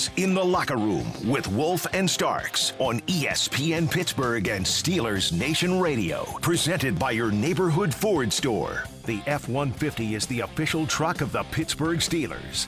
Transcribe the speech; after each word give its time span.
is 0.00 0.10
In 0.16 0.32
the 0.32 0.42
Locker 0.42 0.76
Room 0.78 1.06
with 1.28 1.46
Wolf 1.48 1.86
and 1.92 2.08
Starks 2.08 2.72
on 2.78 3.00
ESPN 3.00 3.90
Pittsburgh 3.90 4.48
and 4.48 4.64
Steelers 4.64 5.30
Nation 5.30 5.78
Radio. 5.78 6.24
Presented 6.40 6.98
by 6.98 7.10
your 7.10 7.30
neighborhood 7.30 7.92
Ford 7.92 8.32
store. 8.32 8.84
The 9.04 9.20
F 9.26 9.46
150 9.48 10.14
is 10.14 10.26
the 10.26 10.40
official 10.40 10.86
truck 10.86 11.20
of 11.20 11.32
the 11.32 11.42
Pittsburgh 11.44 11.98
Steelers. 11.98 12.66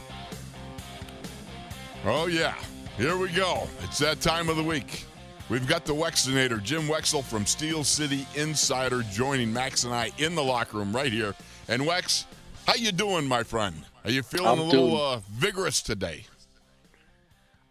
Oh, 2.05 2.27
yeah. 2.27 2.55
Here 2.99 3.17
we 3.17 3.31
go. 3.31 3.67
It's 3.83 3.99
that 3.99 4.21
time 4.21 4.51
of 4.51 4.57
the 4.57 4.63
week. 4.63 5.05
We've 5.49 5.67
got 5.67 5.87
the 5.87 5.95
Wexinator, 5.95 6.63
Jim 6.63 6.83
Wexell 6.83 7.25
from 7.25 7.47
Steel 7.47 7.83
City 7.83 8.27
Insider, 8.35 9.03
joining 9.11 9.51
Max 9.51 9.85
and 9.85 9.95
I 9.95 10.11
in 10.19 10.35
the 10.35 10.45
locker 10.45 10.77
room 10.77 10.95
right 10.95 11.13
here. 11.13 11.35
And 11.69 11.83
Wex, 11.83 12.27
how 12.67 12.75
you 12.75 12.93
doing, 12.93 13.27
my 13.27 13.43
friend? 13.43 13.75
Are 14.05 14.11
you 14.11 14.23
feeling 14.23 14.49
I'm 14.49 14.59
a 14.59 14.65
little 14.65 14.89
doing- 14.91 15.01
uh, 15.01 15.21
vigorous 15.31 15.81
today? 15.81 16.27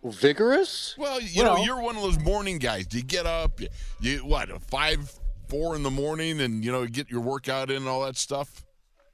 Vigorous? 0.03 0.95
Well, 0.97 1.21
you 1.21 1.43
know, 1.43 1.57
you're 1.57 1.81
one 1.81 1.95
of 1.95 2.01
those 2.01 2.19
morning 2.19 2.57
guys. 2.57 2.87
Do 2.87 2.97
you 2.97 3.03
get 3.03 3.25
up? 3.25 3.59
You, 3.59 3.67
you 3.99 4.17
what? 4.19 4.49
Five, 4.63 5.11
four 5.47 5.75
in 5.75 5.83
the 5.83 5.91
morning, 5.91 6.41
and 6.41 6.65
you 6.65 6.71
know, 6.71 6.85
get 6.87 7.09
your 7.09 7.21
workout 7.21 7.69
in 7.69 7.77
and 7.77 7.87
all 7.87 8.03
that 8.05 8.17
stuff. 8.17 8.65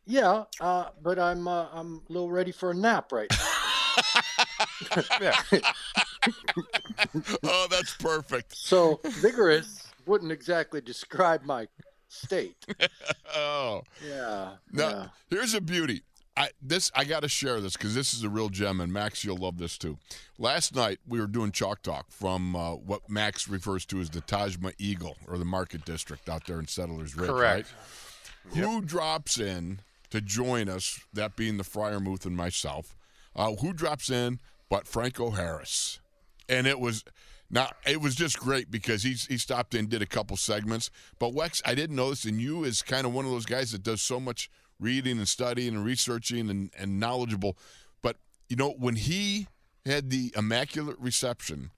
Yeah, 0.06 0.46
uh, 0.62 0.86
but 1.02 1.20
I'm 1.20 1.48
uh, 1.48 1.68
I'm 1.74 2.02
a 2.10 2.14
little 2.14 2.32
ready 2.32 2.54
for 2.54 2.72
a 2.72 2.74
nap 2.74 3.12
right 3.12 3.30
now. 5.20 5.34
oh, 7.44 7.68
that's 7.70 7.94
perfect. 7.96 8.56
So 8.56 9.02
vigorous 9.04 9.88
wouldn't 10.08 10.32
exactly 10.32 10.82
describe 10.82 11.44
my 11.44 11.68
state. 12.08 12.66
Oh. 13.36 13.84
Yeah. 14.04 14.54
Now, 14.72 14.90
yeah. 14.90 15.08
here's 15.30 15.54
a 15.54 15.62
beauty. 15.62 16.02
I 16.38 16.50
this 16.62 16.92
I 16.96 17.04
got 17.04 17.22
to 17.22 17.28
share 17.28 17.60
this 17.60 17.74
because 17.74 17.96
this 17.96 18.14
is 18.14 18.24
a 18.24 18.30
real 18.30 18.50
gem, 18.50 18.80
and 18.80 18.94
Max, 18.94 19.24
you'll 19.24 19.38
love 19.38 19.58
this 19.58 19.78
too. 19.78 19.98
Last 20.38 20.76
night 20.76 21.00
we 21.08 21.20
were 21.20 21.28
doing 21.28 21.52
chalk 21.52 21.82
talk 21.82 22.12
from 22.12 22.56
uh, 22.56 22.74
what 22.76 23.10
Max 23.10 23.50
refers 23.50 23.86
to 23.88 24.00
as 24.00 24.12
the 24.12 24.22
Tajma 24.22 24.74
Eagle 24.78 25.18
or 25.28 25.40
the 25.40 25.46
Market 25.46 25.84
District 25.84 26.30
out 26.30 26.46
there 26.46 26.60
in 26.60 26.68
Settlers 26.68 27.18
Ridge. 27.18 27.30
Correct. 27.30 27.74
Right? 28.46 28.58
Who 28.58 28.82
drops 28.82 29.40
in 29.40 29.80
to 30.12 30.22
join 30.22 30.70
us? 30.70 31.00
That 31.12 31.36
being 31.36 31.58
the 31.58 31.64
Freiermuth 31.64 32.26
and 32.26 32.38
myself. 32.38 32.96
Uh, 33.36 33.56
who 33.56 33.74
drops 33.74 34.10
in 34.10 34.40
but 34.70 34.88
Franco 34.88 35.32
Harris? 35.32 36.00
And 36.48 36.68
it 36.68 36.80
was. 36.80 37.04
Now 37.50 37.72
it 37.86 38.02
was 38.02 38.14
just 38.14 38.38
great 38.40 38.70
because 38.70 39.04
he's 39.04 39.26
he 39.26 39.38
stopped 39.38 39.74
in, 39.74 39.82
and 39.82 39.90
did 39.90 40.02
a 40.02 40.06
couple 40.06 40.38
segments. 40.38 40.92
But 41.18 41.34
Wex, 41.34 41.62
I 41.66 41.74
didn't 41.74 41.96
know 41.96 42.10
this, 42.12 42.26
and 42.26 42.40
you 42.40 42.64
is 42.64 42.84
kind 42.84 43.08
of 43.08 43.14
one 43.14 43.26
of 43.26 43.32
those 43.32 43.46
guys 43.46 43.72
that 43.72 43.84
does 43.84 44.02
so 44.02 44.20
much 44.20 44.52
reading 44.80 45.18
and 45.18 45.28
studying 45.28 45.76
and 45.76 45.84
researching 45.84 46.50
and, 46.50 46.72
and 46.78 47.00
knowledgeable. 47.00 47.58
But 48.02 48.18
you 48.50 48.56
know, 48.56 48.72
when 48.72 48.96
he 48.96 49.48
had 49.86 50.10
the 50.10 50.34
immaculate 50.36 50.98
reception, 51.00 51.72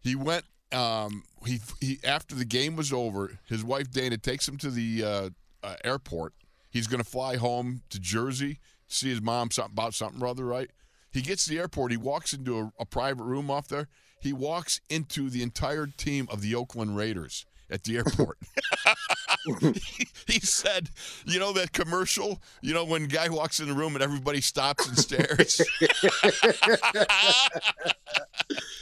he 0.00 0.14
went. 0.14 0.44
Um, 0.72 1.24
he 1.44 1.60
he 1.80 1.98
after 2.04 2.36
the 2.36 2.44
game 2.44 2.76
was 2.76 2.92
over, 2.92 3.40
his 3.46 3.64
wife 3.64 3.90
Dana 3.90 4.18
takes 4.18 4.46
him 4.46 4.56
to 4.58 4.70
the 4.70 5.04
uh, 5.04 5.30
uh, 5.64 5.74
airport. 5.82 6.32
He's 6.70 6.86
going 6.86 7.02
to 7.02 7.08
fly 7.08 7.36
home 7.36 7.82
to 7.90 7.98
Jersey 7.98 8.60
see 8.92 9.08
his 9.08 9.22
mom 9.22 9.50
something 9.50 9.72
about 9.72 9.94
something 9.94 10.22
or 10.22 10.26
other, 10.26 10.44
right? 10.44 10.70
He 11.12 11.22
gets 11.22 11.44
to 11.44 11.50
the 11.50 11.58
airport. 11.58 11.90
He 11.90 11.96
walks 11.96 12.32
into 12.32 12.58
a, 12.58 12.72
a 12.80 12.86
private 12.86 13.24
room 13.24 13.50
off 13.50 13.68
there. 13.68 13.88
He 14.20 14.32
walks 14.32 14.80
into 14.90 15.30
the 15.30 15.42
entire 15.42 15.86
team 15.86 16.28
of 16.30 16.42
the 16.42 16.54
Oakland 16.54 16.96
Raiders 16.96 17.46
at 17.70 17.84
the 17.84 17.96
airport. 17.96 18.38
he, 19.60 20.06
he 20.26 20.40
said, 20.40 20.90
you 21.24 21.38
know 21.38 21.52
that 21.52 21.72
commercial, 21.72 22.40
you 22.60 22.74
know 22.74 22.84
when 22.84 23.06
guy 23.06 23.28
walks 23.28 23.60
in 23.60 23.68
the 23.68 23.74
room 23.74 23.94
and 23.94 24.02
everybody 24.02 24.40
stops 24.40 24.88
and 24.88 24.98
stares. 24.98 25.60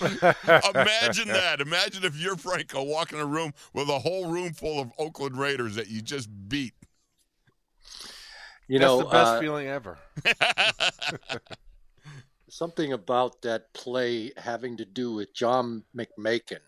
Imagine 0.00 1.28
that. 1.28 1.60
Imagine 1.60 2.04
if 2.04 2.16
you're 2.16 2.36
Franco 2.36 2.82
walking 2.82 3.18
in 3.18 3.24
a 3.24 3.26
room 3.26 3.52
with 3.72 3.88
a 3.88 3.98
whole 3.98 4.30
room 4.30 4.52
full 4.52 4.80
of 4.80 4.92
Oakland 4.98 5.38
Raiders 5.38 5.74
that 5.76 5.88
you 5.88 6.02
just 6.02 6.28
beat. 6.48 6.74
You 8.66 8.78
That's 8.78 8.88
know, 8.90 8.98
the 8.98 9.04
best 9.04 9.32
uh, 9.32 9.40
feeling 9.40 9.68
ever. 9.68 9.98
something 12.48 12.92
about 12.92 13.42
that 13.42 13.72
play 13.72 14.32
having 14.36 14.76
to 14.78 14.84
do 14.84 15.14
with 15.14 15.32
John 15.34 15.84
McMakin 15.96 16.58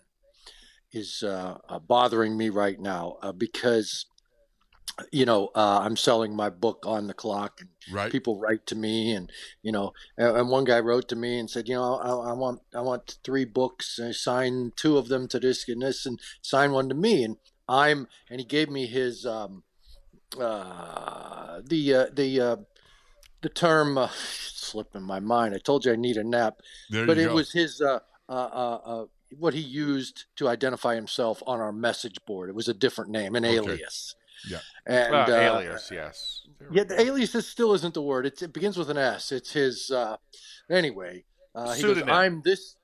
is 0.92 1.22
uh, 1.22 1.58
uh, 1.68 1.78
bothering 1.78 2.36
me 2.36 2.48
right 2.48 2.78
now 2.80 3.16
uh, 3.22 3.32
because 3.32 4.06
you 5.12 5.24
know 5.24 5.50
uh, 5.54 5.80
I'm 5.80 5.96
selling 5.96 6.34
my 6.36 6.50
book 6.50 6.84
on 6.86 7.06
the 7.06 7.14
clock 7.14 7.60
and 7.60 7.68
Right. 7.90 8.12
people 8.12 8.38
write 8.38 8.66
to 8.66 8.76
me 8.76 9.12
and 9.12 9.30
you 9.62 9.72
know 9.72 9.92
and, 10.18 10.36
and 10.36 10.48
one 10.50 10.64
guy 10.64 10.78
wrote 10.80 11.08
to 11.08 11.16
me 11.16 11.38
and 11.38 11.48
said 11.48 11.68
you 11.68 11.74
know 11.74 11.94
I, 11.96 12.30
I 12.30 12.32
want 12.34 12.60
I 12.74 12.82
want 12.82 13.18
three 13.24 13.44
books 13.44 13.98
and 13.98 14.14
sign 14.14 14.72
two 14.76 14.98
of 14.98 15.08
them 15.08 15.26
to 15.28 15.40
this 15.40 15.68
and 15.68 15.82
this 15.82 16.04
and 16.06 16.20
sign 16.42 16.72
one 16.72 16.88
to 16.88 16.94
me 16.94 17.24
and 17.24 17.36
I'm 17.68 18.06
and 18.28 18.38
he 18.40 18.46
gave 18.46 18.68
me 18.68 18.86
his 18.86 19.24
um 19.24 19.64
uh 20.38 21.60
the 21.64 21.94
uh, 21.94 22.06
the 22.12 22.40
uh 22.40 22.56
the 23.42 23.48
term 23.48 23.96
uh, 23.98 24.08
slipping 24.12 25.02
my 25.02 25.20
mind 25.20 25.54
I 25.54 25.58
told 25.58 25.84
you 25.84 25.92
I 25.92 25.96
need 25.96 26.16
a 26.16 26.24
nap 26.24 26.60
There 26.90 27.06
but 27.06 27.18
it 27.18 27.28
go. 27.28 27.34
was 27.34 27.52
his 27.52 27.80
uh, 27.80 28.00
uh, 28.28 28.32
uh, 28.32 28.78
uh, 28.84 29.04
what 29.38 29.54
he 29.54 29.60
used 29.60 30.24
to 30.36 30.48
identify 30.48 30.94
himself 30.94 31.42
on 31.46 31.60
our 31.60 31.72
message 31.72 32.16
board. 32.26 32.48
It 32.48 32.54
was 32.54 32.68
a 32.68 32.74
different 32.74 33.10
name, 33.10 33.34
an 33.36 33.44
Okay. 33.44 33.56
alias. 33.56 34.16
Yeah. 34.48 34.60
And 34.86 35.14
Uh, 35.14 35.26
uh, 35.28 35.32
alias, 35.32 35.90
yes. 35.90 36.46
Yeah, 36.72 36.84
the 36.84 37.00
alias 37.00 37.34
is, 37.34 37.46
still 37.46 37.74
isn't 37.74 37.94
the 37.94 38.02
word. 38.02 38.26
It's, 38.26 38.42
it 38.42 38.52
begins 38.52 38.76
with 38.76 38.90
an 38.90 38.96
S. 38.96 39.32
It's 39.32 39.52
his. 39.52 39.90
Uh, 39.90 40.16
anyway, 40.68 41.24
uh, 41.54 41.74
he 41.74 41.82
goes, 41.82 42.02
"I'm 42.06 42.42
this." 42.42 42.76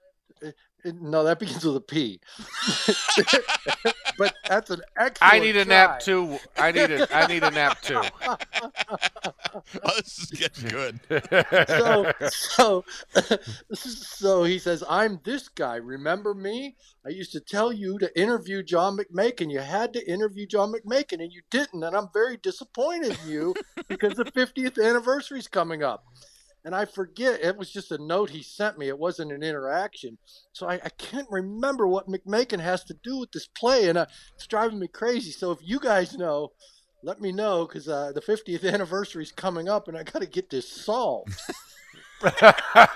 No, 0.93 1.25
that 1.25 1.39
begins 1.39 1.65
with 1.65 1.77
a 1.77 1.81
P. 1.81 2.21
but 4.19 4.35
that's 4.49 4.71
an 4.71 4.81
excellent. 4.99 5.35
I 5.35 5.39
need 5.39 5.57
a 5.57 5.65
try. 5.65 5.75
nap 5.75 6.01
too. 6.01 6.39
I 6.57 6.73
need 6.73 6.91
a 6.91 7.17
I 7.17 7.27
need 7.27 7.43
a 7.43 7.51
nap 7.51 7.83
too. 7.83 8.01
Oh, 9.85 9.91
this 9.97 10.19
is 10.19 10.31
getting 10.31 10.69
good. 10.69 11.01
so 11.69 12.13
so 12.29 12.85
so 13.73 14.45
he 14.45 14.59
says 14.59 14.85
i'm 14.89 15.21
this 15.25 15.49
guy 15.49 15.77
remember 15.77 16.35
me 16.35 16.77
i 17.07 17.09
used 17.09 17.33
to 17.33 17.41
tell 17.41 17.73
you 17.73 17.99
to 17.99 18.21
interview 18.21 18.63
john 18.63 18.97
mcmakin 18.99 19.51
you 19.51 19.61
had 19.61 19.93
to 19.95 20.11
interview 20.11 20.47
john 20.47 20.73
mcmakin 20.73 21.21
and 21.23 21.33
you 21.33 21.41
didn't 21.51 21.83
and 21.83 21.97
i'm 21.97 22.09
very 22.13 22.37
disappointed 22.37 23.19
in 23.25 23.31
you 23.31 23.55
because 23.89 24.15
the 24.15 24.25
50th 24.25 24.83
anniversary 24.83 25.39
is 25.39 25.49
coming 25.49 25.83
up 25.83 26.05
and 26.67 26.75
i 26.75 26.85
forget 26.85 27.41
it 27.41 27.57
was 27.57 27.73
just 27.73 27.93
a 27.93 27.99
note 27.99 28.29
he 28.29 28.43
sent 28.43 28.77
me 28.77 28.89
it 28.89 28.99
wasn't 28.99 29.33
an 29.33 29.43
interaction 29.43 30.19
so 30.53 30.69
i, 30.69 30.75
I 30.75 30.91
can't 30.99 31.29
remember 31.31 31.87
what 31.87 32.09
mcmakin 32.09 32.61
has 32.61 32.85
to 32.85 32.95
do 33.03 33.17
with 33.19 33.33
this 33.33 33.47
play 33.47 33.89
and 33.89 33.97
uh, 33.97 34.07
it's 34.35 34.47
driving 34.47 34.79
me 34.79 34.89
crazy 34.89 35.31
so 35.31 35.53
if 35.53 35.61
you 35.63 35.81
guys 35.81 36.19
know 36.19 36.53
let 37.07 37.21
me 37.21 37.33
know 37.33 37.67
because 37.67 37.89
uh, 37.89 38.13
the 38.13 38.21
50th 38.21 38.71
anniversary 38.71 39.23
is 39.23 39.33
coming 39.33 39.69
up 39.69 39.89
and 39.89 39.97
I 39.97 40.03
got 40.03 40.21
to 40.21 40.27
get 40.27 40.51
this 40.51 40.69
solved. 40.69 41.41
How 42.21 42.89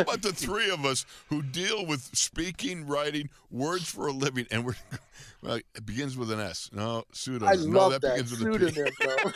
about 0.00 0.22
the 0.22 0.32
three 0.34 0.70
of 0.70 0.84
us 0.84 1.04
who 1.28 1.42
deal 1.42 1.86
with 1.86 2.00
speaking, 2.16 2.86
writing, 2.86 3.28
words 3.50 3.88
for 3.88 4.06
a 4.06 4.12
living, 4.12 4.46
and 4.50 4.64
we're 4.64 4.74
well, 5.42 5.56
it 5.56 5.84
begins 5.84 6.16
with 6.16 6.30
an 6.32 6.40
S. 6.40 6.70
No, 6.72 7.04
pseudo. 7.12 7.46
I 7.46 7.54
no, 7.54 7.64
love 7.64 7.92
that, 7.92 8.02
that, 8.02 8.14
begins 8.16 8.74
with 8.74 8.78
a 8.78 9.32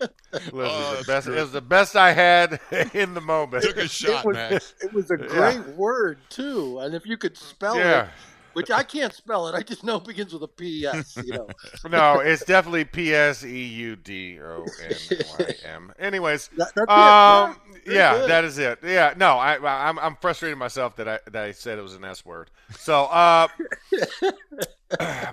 P. 0.00 0.08
pseudonym, 0.44 0.56
though. 0.56 0.64
It 0.64 0.68
Oh, 0.70 0.90
was, 0.96 0.98
the 1.06 1.12
best, 1.12 1.26
it 1.28 1.30
was 1.40 1.52
the 1.52 1.60
best 1.60 1.96
I 1.96 2.12
had 2.12 2.60
in 2.94 3.14
the 3.14 3.20
moment. 3.20 3.62
Took 3.64 3.76
a 3.78 3.88
shot, 3.88 4.24
it, 4.24 4.26
was, 4.26 4.34
Max. 4.34 4.74
it 4.82 4.92
was 4.92 5.10
a 5.10 5.16
great 5.16 5.66
word, 5.76 6.18
too. 6.30 6.78
And 6.80 6.94
if 6.94 7.06
you 7.06 7.16
could 7.16 7.36
spell 7.36 7.76
Yeah. 7.78 8.04
it, 8.04 8.08
which 8.54 8.70
I 8.70 8.84
can't 8.84 9.12
spell 9.12 9.48
it, 9.48 9.54
I 9.56 9.62
just 9.62 9.82
know 9.82 9.96
it 9.96 10.04
begins 10.04 10.32
with 10.32 10.42
a 10.44 10.46
P-S, 10.48 11.18
you 11.24 11.32
know. 11.32 11.48
No, 11.90 12.20
it's 12.20 12.44
definitely 12.44 12.84
P 12.84 13.12
S 13.12 13.44
E 13.44 13.64
U 13.64 13.96
D 13.96 14.38
O 14.40 14.64
N 14.80 15.18
Y 15.40 15.54
M. 15.64 15.92
Anyways, 15.98 16.50
That- 16.56 16.88
um, 16.88 17.60
yeah, 17.84 18.14
good. 18.18 18.30
that 18.30 18.44
is 18.44 18.58
it. 18.58 18.78
Yeah, 18.84 19.12
no, 19.16 19.38
I, 19.38 19.56
I- 19.56 19.88
I'm 19.88 19.98
I'm 19.98 20.14
frustrated 20.20 20.56
myself 20.56 20.94
that 20.96 21.08
I 21.08 21.18
that 21.32 21.42
I 21.42 21.50
said 21.50 21.78
it 21.80 21.82
was 21.82 21.94
an 21.96 22.04
S 22.04 22.24
word. 22.24 22.48
So, 22.78 23.06
uh, 23.06 23.48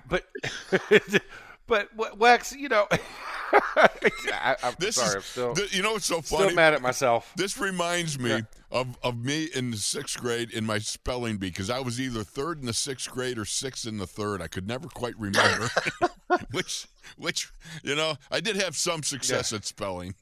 but 0.09 0.25
but 1.71 2.19
Wex, 2.19 2.53
you 2.57 2.67
know, 2.67 2.85
I, 3.53 4.55
I'm 4.63 4.73
This 4.79 4.95
sorry, 4.95 5.09
is, 5.09 5.15
I'm 5.15 5.21
still 5.21 5.53
th- 5.55 5.73
you 5.75 5.81
know 5.81 5.93
what's 5.93 6.05
so 6.05 6.15
funny. 6.15 6.25
still 6.25 6.39
funny? 6.39 6.55
mad 6.55 6.73
at 6.73 6.81
myself. 6.81 7.31
This 7.35 7.57
reminds 7.57 8.19
me 8.19 8.41
of, 8.71 8.97
of 9.03 9.17
me 9.23 9.45
in 9.55 9.71
the 9.71 9.77
sixth 9.77 10.19
grade 10.19 10.51
in 10.51 10.65
my 10.65 10.79
spelling 10.79 11.37
bee 11.37 11.47
because 11.49 11.69
I 11.69 11.79
was 11.79 11.99
either 11.99 12.23
third 12.23 12.59
in 12.59 12.65
the 12.65 12.73
sixth 12.73 13.09
grade 13.09 13.37
or 13.37 13.45
sixth 13.45 13.87
in 13.87 13.97
the 13.97 14.07
third. 14.07 14.41
I 14.41 14.47
could 14.47 14.67
never 14.67 14.87
quite 14.87 15.17
remember 15.19 15.69
which 16.51 16.87
which 17.17 17.49
you 17.83 17.95
know 17.95 18.15
I 18.29 18.39
did 18.39 18.55
have 18.57 18.75
some 18.75 19.03
success 19.03 19.51
at 19.53 19.65
spelling. 19.65 20.15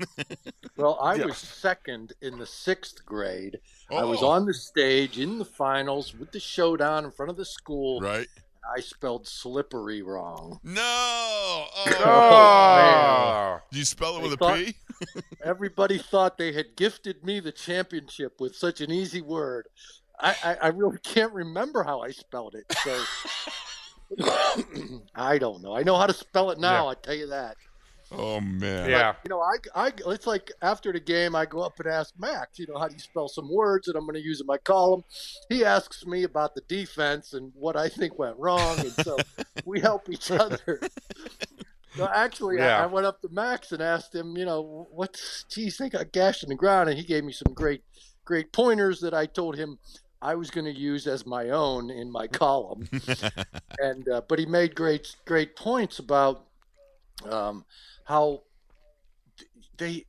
Well, 0.77 0.97
I 1.01 1.15
Yeah. 1.15 1.25
was 1.25 1.37
second 1.37 2.13
in 2.21 2.37
the 2.39 2.45
sixth 2.45 3.05
grade. 3.05 3.59
I 3.91 4.03
was 4.03 4.19
Oh. 4.21 4.29
on 4.29 4.45
the 4.45 4.53
stage 4.53 5.17
in 5.19 5.39
the 5.39 5.45
finals 5.45 6.13
with 6.15 6.31
the 6.31 6.39
showdown 6.39 7.05
in 7.05 7.11
front 7.11 7.29
of 7.31 7.37
the 7.37 7.45
school. 7.45 7.99
right? 8.01 8.27
I 8.75 8.81
spelled 8.81 9.27
slippery 9.27 10.01
wrong. 10.01 10.59
No. 10.63 10.81
Oh. 10.83 11.93
Oh, 12.05 13.59
Did 13.71 13.79
you 13.79 13.85
spell 13.85 14.17
it 14.17 14.21
They 14.21 14.23
with 14.29 14.33
a 14.33 14.37
thought- 14.37 14.57
P? 14.57 14.75
Everybody 15.43 15.97
thought 15.97 16.37
they 16.37 16.51
had 16.51 16.75
gifted 16.75 17.23
me 17.23 17.39
the 17.39 17.51
championship 17.51 18.39
with 18.39 18.55
such 18.55 18.81
an 18.81 18.91
easy 18.91 19.21
word. 19.21 19.67
I, 20.19 20.35
I, 20.43 20.55
I 20.63 20.67
really 20.67 20.97
can't 21.03 21.33
remember 21.33 21.83
how 21.83 22.01
I 22.01 22.11
spelled 22.11 22.55
it. 22.55 22.65
So 22.83 23.01
I 25.15 25.37
don't 25.37 25.61
know. 25.61 25.75
I 25.75 25.83
know 25.83 25.97
how 25.97 26.07
to 26.07 26.13
spell 26.13 26.51
it 26.51 26.59
now. 26.59 26.85
Yeah. 26.85 26.91
I 26.91 26.93
tell 26.95 27.13
you 27.15 27.27
that. 27.27 27.55
Oh 28.11 28.39
man. 28.41 28.89
Yeah. 28.89 29.13
You 29.23 29.29
know, 29.29 29.41
I, 29.41 29.87
I, 29.87 29.91
it's 30.07 30.25
like 30.25 30.51
after 30.61 30.91
the 30.91 30.99
game, 30.99 31.35
I 31.35 31.45
go 31.45 31.61
up 31.61 31.79
and 31.79 31.87
ask 31.87 32.13
Max, 32.17 32.57
you 32.57 32.65
know, 32.67 32.77
how 32.79 32.87
do 32.87 32.93
you 32.93 32.99
spell 32.99 33.27
some 33.27 33.51
words 33.53 33.85
that 33.85 33.95
I'm 33.95 34.03
going 34.03 34.15
to 34.15 34.21
use 34.21 34.41
in 34.41 34.47
my 34.47 34.57
column? 34.57 35.03
He 35.47 35.63
asks 35.63 36.05
me 36.05 36.23
about 36.23 36.55
the 36.55 36.61
defense 36.67 37.33
and 37.33 37.51
what 37.55 37.75
I 37.75 37.87
think 37.87 38.17
went 38.17 38.37
wrong. 38.37 38.79
And 38.79 38.91
so 38.91 39.17
we 39.65 39.79
help 39.79 40.09
each 40.09 40.31
other. 40.31 40.79
So 41.95 42.07
actually, 42.13 42.57
Yeah. 42.57 42.79
I, 42.79 42.83
I 42.83 42.85
went 42.87 43.05
up 43.05 43.21
to 43.21 43.29
Max 43.29 43.71
and 43.71 43.81
asked 43.81 44.13
him, 44.15 44.35
you 44.37 44.45
know, 44.45 44.87
what's, 44.91 45.43
geez, 45.43 45.77
they 45.77 45.89
got 45.89 46.11
gashed 46.11 46.43
in 46.43 46.49
the 46.49 46.55
ground. 46.55 46.89
And 46.89 46.97
he 46.97 47.05
gave 47.05 47.23
me 47.23 47.31
some 47.31 47.53
great, 47.53 47.83
great 48.25 48.51
pointers 48.51 49.01
that 49.01 49.13
I 49.13 49.27
told 49.27 49.55
him 49.55 49.77
I 50.21 50.35
was 50.35 50.49
going 50.49 50.65
to 50.65 50.77
use 50.77 51.05
as 51.07 51.25
my 51.25 51.49
own 51.49 51.89
in 51.91 52.11
my 52.11 52.25
column. 52.27 52.89
and, 53.79 54.09
uh, 54.09 54.21
but 54.27 54.39
he 54.39 54.45
made 54.47 54.73
great, 54.75 55.15
great 55.25 55.55
points 55.55 55.99
about, 55.99 56.45
um, 57.29 57.65
how 58.09 58.41
they 59.77 60.05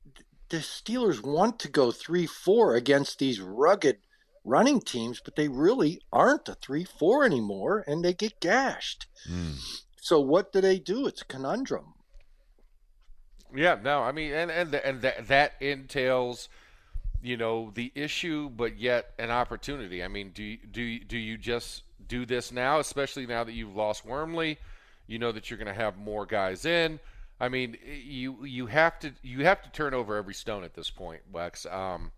the 0.49 0.57
Steelers 0.57 1.23
want 1.23 1.61
to 1.61 1.69
go 1.69 1.93
three 1.93 2.27
four 2.27 2.75
against 2.75 3.19
these 3.19 3.41
rugged 3.41 3.99
running 4.43 4.81
teams, 4.81 5.21
but 5.23 5.37
they 5.37 5.49
really 5.49 6.01
aren't 6.11 6.49
a 6.49 6.55
three 6.55 6.83
four 6.83 7.25
anymore, 7.25 7.85
and 7.87 8.03
they 8.03 8.15
get 8.15 8.41
gashed. 8.41 9.07
Mm. 9.31 9.59
So 10.01 10.19
what 10.19 10.51
do 10.51 10.63
they 10.63 10.79
do? 10.79 11.07
It's 11.07 11.21
a 11.21 11.27
conundrum. 11.27 11.93
Yeah, 13.55 13.77
no, 13.83 14.01
I 14.01 14.13
mean, 14.13 14.33
and 14.33 14.51
and 14.51 14.75
and 14.75 15.03
that 15.03 15.29
that 15.29 15.53
entails, 15.61 16.49
you 17.23 17.37
know, 17.37 17.71
the 17.75 17.93
issue, 17.95 18.49
but 18.49 18.79
yet 18.79 19.11
an 19.19 19.31
opportunity. 19.31 20.03
I 20.03 20.09
mean, 20.09 20.31
do 20.31 20.43
you, 20.43 20.59
do 20.73 20.99
do 21.01 21.19
you 21.19 21.37
just 21.37 21.83
do 22.09 22.25
this 22.25 22.51
now, 22.51 22.79
especially 22.79 23.27
now 23.27 23.45
that 23.45 23.53
you've 23.53 23.77
lost 23.77 24.07
Wormley? 24.07 24.59
You 25.07 25.19
know 25.19 25.33
that 25.33 25.51
you're 25.51 25.59
going 25.59 25.75
to 25.75 25.75
have 25.75 25.99
more 25.99 26.25
guys 26.25 26.65
in. 26.65 26.99
I 27.41 27.49
mean, 27.49 27.77
you 27.85 28.45
you 28.45 28.67
have 28.67 28.99
to 29.01 29.13
you 29.23 29.45
have 29.45 29.63
to 29.63 29.71
turn 29.71 29.95
over 29.95 30.17
every 30.17 30.35
stone 30.35 30.63
at 30.63 30.75
this 30.75 30.91
point, 30.91 31.23
Wex. 31.33 31.71
Um, 31.73 32.13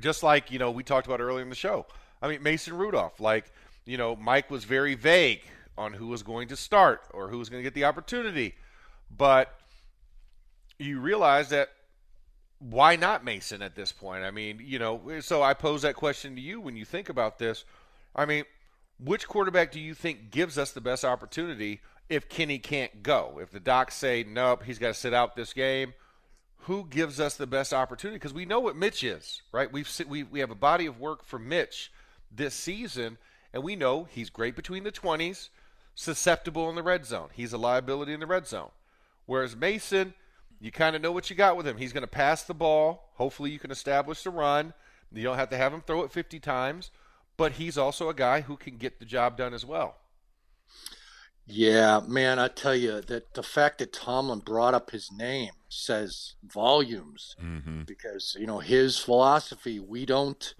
just 0.00 0.22
like 0.22 0.50
you 0.50 0.58
know 0.58 0.72
we 0.72 0.82
talked 0.82 1.06
about 1.06 1.20
earlier 1.20 1.42
in 1.42 1.50
the 1.50 1.54
show. 1.54 1.86
I 2.20 2.28
mean, 2.28 2.42
Mason 2.42 2.76
Rudolph, 2.76 3.20
like 3.20 3.52
you 3.84 3.96
know, 3.96 4.16
Mike 4.16 4.50
was 4.50 4.64
very 4.64 4.94
vague 4.94 5.42
on 5.78 5.92
who 5.92 6.08
was 6.08 6.22
going 6.22 6.48
to 6.48 6.56
start 6.56 7.02
or 7.12 7.28
who 7.28 7.38
was 7.38 7.48
going 7.48 7.60
to 7.60 7.64
get 7.64 7.74
the 7.74 7.84
opportunity, 7.84 8.54
but 9.16 9.54
you 10.78 11.00
realize 11.00 11.48
that 11.50 11.70
why 12.58 12.96
not 12.96 13.24
Mason 13.24 13.62
at 13.62 13.74
this 13.74 13.92
point? 13.92 14.24
I 14.24 14.30
mean, 14.30 14.60
you 14.64 14.78
know, 14.78 15.20
so 15.20 15.42
I 15.42 15.54
pose 15.54 15.82
that 15.82 15.94
question 15.94 16.34
to 16.36 16.40
you 16.40 16.60
when 16.60 16.76
you 16.76 16.84
think 16.84 17.08
about 17.08 17.38
this. 17.38 17.64
I 18.16 18.24
mean, 18.24 18.44
which 18.98 19.28
quarterback 19.28 19.72
do 19.72 19.80
you 19.80 19.94
think 19.94 20.30
gives 20.30 20.56
us 20.56 20.72
the 20.72 20.80
best 20.80 21.04
opportunity 21.04 21.80
if 22.08 22.28
Kenny 22.28 22.58
can't 22.58 23.02
go? 23.02 23.38
If 23.40 23.50
the 23.50 23.60
docs 23.60 23.94
say, 23.94 24.24
nope, 24.26 24.64
he's 24.64 24.78
got 24.78 24.88
to 24.88 24.94
sit 24.94 25.14
out 25.14 25.36
this 25.36 25.52
game, 25.52 25.94
who 26.60 26.86
gives 26.88 27.20
us 27.20 27.36
the 27.36 27.46
best 27.46 27.72
opportunity? 27.72 28.16
Because 28.16 28.32
we 28.32 28.44
know 28.44 28.60
what 28.60 28.76
Mitch 28.76 29.04
is, 29.04 29.42
right? 29.52 29.70
We've 29.70 29.88
we, 30.08 30.22
we 30.22 30.40
have 30.40 30.50
a 30.50 30.54
body 30.54 30.86
of 30.86 30.98
work 30.98 31.24
for 31.24 31.38
Mitch 31.38 31.92
this 32.30 32.54
season, 32.54 33.18
and 33.52 33.62
we 33.62 33.76
know 33.76 34.04
he's 34.04 34.30
great 34.30 34.56
between 34.56 34.84
the 34.84 34.92
20s, 34.92 35.50
susceptible 35.94 36.68
in 36.70 36.76
the 36.76 36.82
red 36.82 37.04
zone. 37.04 37.28
He's 37.32 37.52
a 37.52 37.58
liability 37.58 38.12
in 38.12 38.20
the 38.20 38.26
red 38.26 38.46
zone. 38.46 38.70
Whereas 39.26 39.56
Mason, 39.56 40.14
you 40.60 40.70
kind 40.70 40.96
of 40.96 41.02
know 41.02 41.12
what 41.12 41.28
you 41.28 41.36
got 41.36 41.56
with 41.56 41.66
him. 41.66 41.76
He's 41.76 41.92
going 41.92 42.02
to 42.02 42.08
pass 42.08 42.44
the 42.44 42.54
ball. 42.54 43.10
Hopefully, 43.14 43.50
you 43.50 43.58
can 43.58 43.70
establish 43.70 44.22
the 44.22 44.30
run. 44.30 44.72
You 45.12 45.22
don't 45.22 45.36
have 45.36 45.50
to 45.50 45.56
have 45.56 45.72
him 45.72 45.82
throw 45.82 46.02
it 46.02 46.12
50 46.12 46.40
times, 46.40 46.90
but 47.36 47.52
he's 47.52 47.78
also 47.78 48.08
a 48.08 48.14
guy 48.14 48.40
who 48.40 48.56
can 48.56 48.78
get 48.78 48.98
the 48.98 49.04
job 49.04 49.36
done 49.36 49.54
as 49.54 49.64
well. 49.64 49.96
Yeah, 51.46 52.00
man, 52.06 52.38
I 52.38 52.48
tell 52.48 52.74
you 52.74 53.00
that 53.02 53.34
the 53.34 53.42
fact 53.42 53.78
that 53.78 53.92
Tomlin 53.92 54.38
brought 54.40 54.72
up 54.74 54.90
his 54.90 55.10
name 55.12 55.50
says 55.68 56.34
volumes 56.42 57.36
Mm-hmm. 57.42 57.82
because 57.82 58.36
you 58.38 58.46
know 58.46 58.60
his 58.60 58.98
philosophy. 58.98 59.78
We 59.78 60.06
don't 60.06 60.54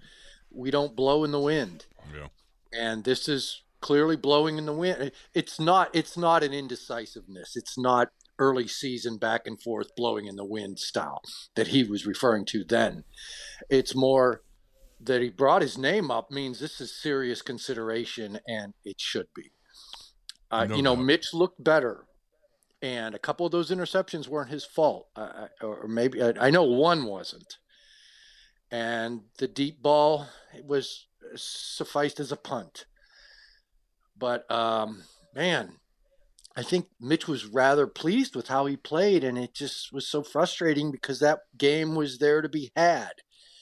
we 0.51 0.69
don't 0.71 0.95
blow 0.95 1.23
in 1.23 1.31
the 1.31 1.39
wind. 1.39 1.85
Yeah. 2.13 2.27
and 2.71 3.03
this 3.03 3.27
is 3.27 3.63
clearly 3.81 4.15
blowing 4.15 4.57
in 4.57 4.65
the 4.67 4.73
wind. 4.73 5.11
It's 5.33 5.59
not. 5.59 5.89
It's 5.93 6.17
not 6.17 6.43
an 6.43 6.53
indecisiveness. 6.53 7.55
It's 7.55 7.77
not 7.77 8.09
early 8.37 8.67
season 8.67 9.17
back 9.17 9.47
and 9.47 9.59
forth 9.61 9.95
blowing 9.95 10.25
in 10.27 10.35
the 10.35 10.45
wind 10.45 10.77
style 10.77 11.21
that 11.55 11.67
he 11.67 11.83
was 11.83 12.05
referring 12.05 12.45
to 12.45 12.63
then. 12.63 13.05
It's 13.69 13.95
more 13.95 14.41
that 15.01 15.21
he 15.21 15.29
brought 15.29 15.61
his 15.61 15.77
name 15.77 16.11
up 16.11 16.29
means 16.31 16.59
this 16.59 16.79
is 16.81 16.95
serious 17.01 17.41
consideration, 17.41 18.39
and 18.47 18.73
it 18.83 18.99
should 18.99 19.27
be. 19.35 19.51
Uh, 20.51 20.65
No 20.65 20.75
you 20.75 20.81
know, 20.81 20.95
doubt. 20.95 21.05
Mitch 21.05 21.33
looked 21.33 21.63
better, 21.63 22.05
and 22.81 23.15
a 23.15 23.19
couple 23.19 23.45
of 23.45 23.51
those 23.51 23.71
interceptions 23.71 24.27
weren't 24.27 24.51
his 24.51 24.65
fault, 24.65 25.07
uh, 25.15 25.47
or 25.61 25.87
maybe 25.87 26.21
I, 26.21 26.33
I 26.39 26.49
know 26.49 26.63
one 26.63 27.05
wasn't. 27.05 27.57
And 28.71 29.21
the 29.37 29.47
deep 29.47 29.81
ball 29.81 30.27
it 30.53 30.65
was 30.65 31.07
sufficed 31.35 32.19
as 32.19 32.31
a 32.31 32.37
punt. 32.37 32.85
But 34.17 34.49
um, 34.51 35.03
man, 35.35 35.73
I 36.55 36.63
think 36.63 36.87
Mitch 36.99 37.27
was 37.27 37.45
rather 37.45 37.85
pleased 37.87 38.35
with 38.35 38.47
how 38.47 38.65
he 38.65 38.77
played, 38.77 39.23
and 39.23 39.37
it 39.37 39.53
just 39.53 39.91
was 39.91 40.07
so 40.07 40.23
frustrating 40.23 40.91
because 40.91 41.19
that 41.19 41.39
game 41.57 41.95
was 41.95 42.17
there 42.19 42.41
to 42.41 42.49
be 42.49 42.71
had, 42.75 43.11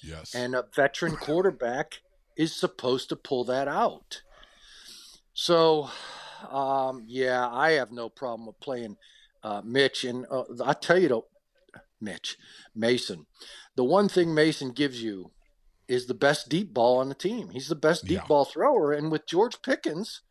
Yes. 0.04 0.36
and 0.36 0.54
a 0.56 0.66
veteran 0.76 1.16
quarterback 1.16 2.00
is 2.38 2.56
supposed 2.56 3.10
to 3.10 3.16
pull 3.16 3.44
that 3.46 3.68
out. 3.68 4.22
So, 5.34 5.90
um, 6.50 7.04
yeah, 7.08 7.48
I 7.50 7.72
have 7.72 7.92
no 7.92 8.10
problem 8.10 8.48
with 8.48 8.60
playing 8.60 8.98
uh, 9.44 9.62
Mitch, 9.64 10.04
and 10.04 10.26
uh, 10.32 10.44
I 10.64 10.74
tell 10.74 10.98
you, 11.00 11.08
though, 11.10 11.28
Mitch 12.02 12.38
Mason, 12.76 13.26
the 13.76 13.84
one 13.84 14.10
thing 14.10 14.34
Mason 14.34 14.72
gives 14.72 15.02
you 15.02 15.32
is 15.88 16.06
the 16.08 16.14
best 16.14 16.50
deep 16.50 16.74
ball 16.74 17.00
on 17.00 17.10
the 17.10 17.16
team. 17.16 17.50
He's 17.50 17.68
the 17.68 17.76
best 17.76 18.04
deep 18.06 18.20
Yeah. 18.22 18.28
ball 18.28 18.46
thrower, 18.46 18.94
and 18.94 19.12
with 19.12 19.26
George 19.28 19.62
Pickens 19.62 20.22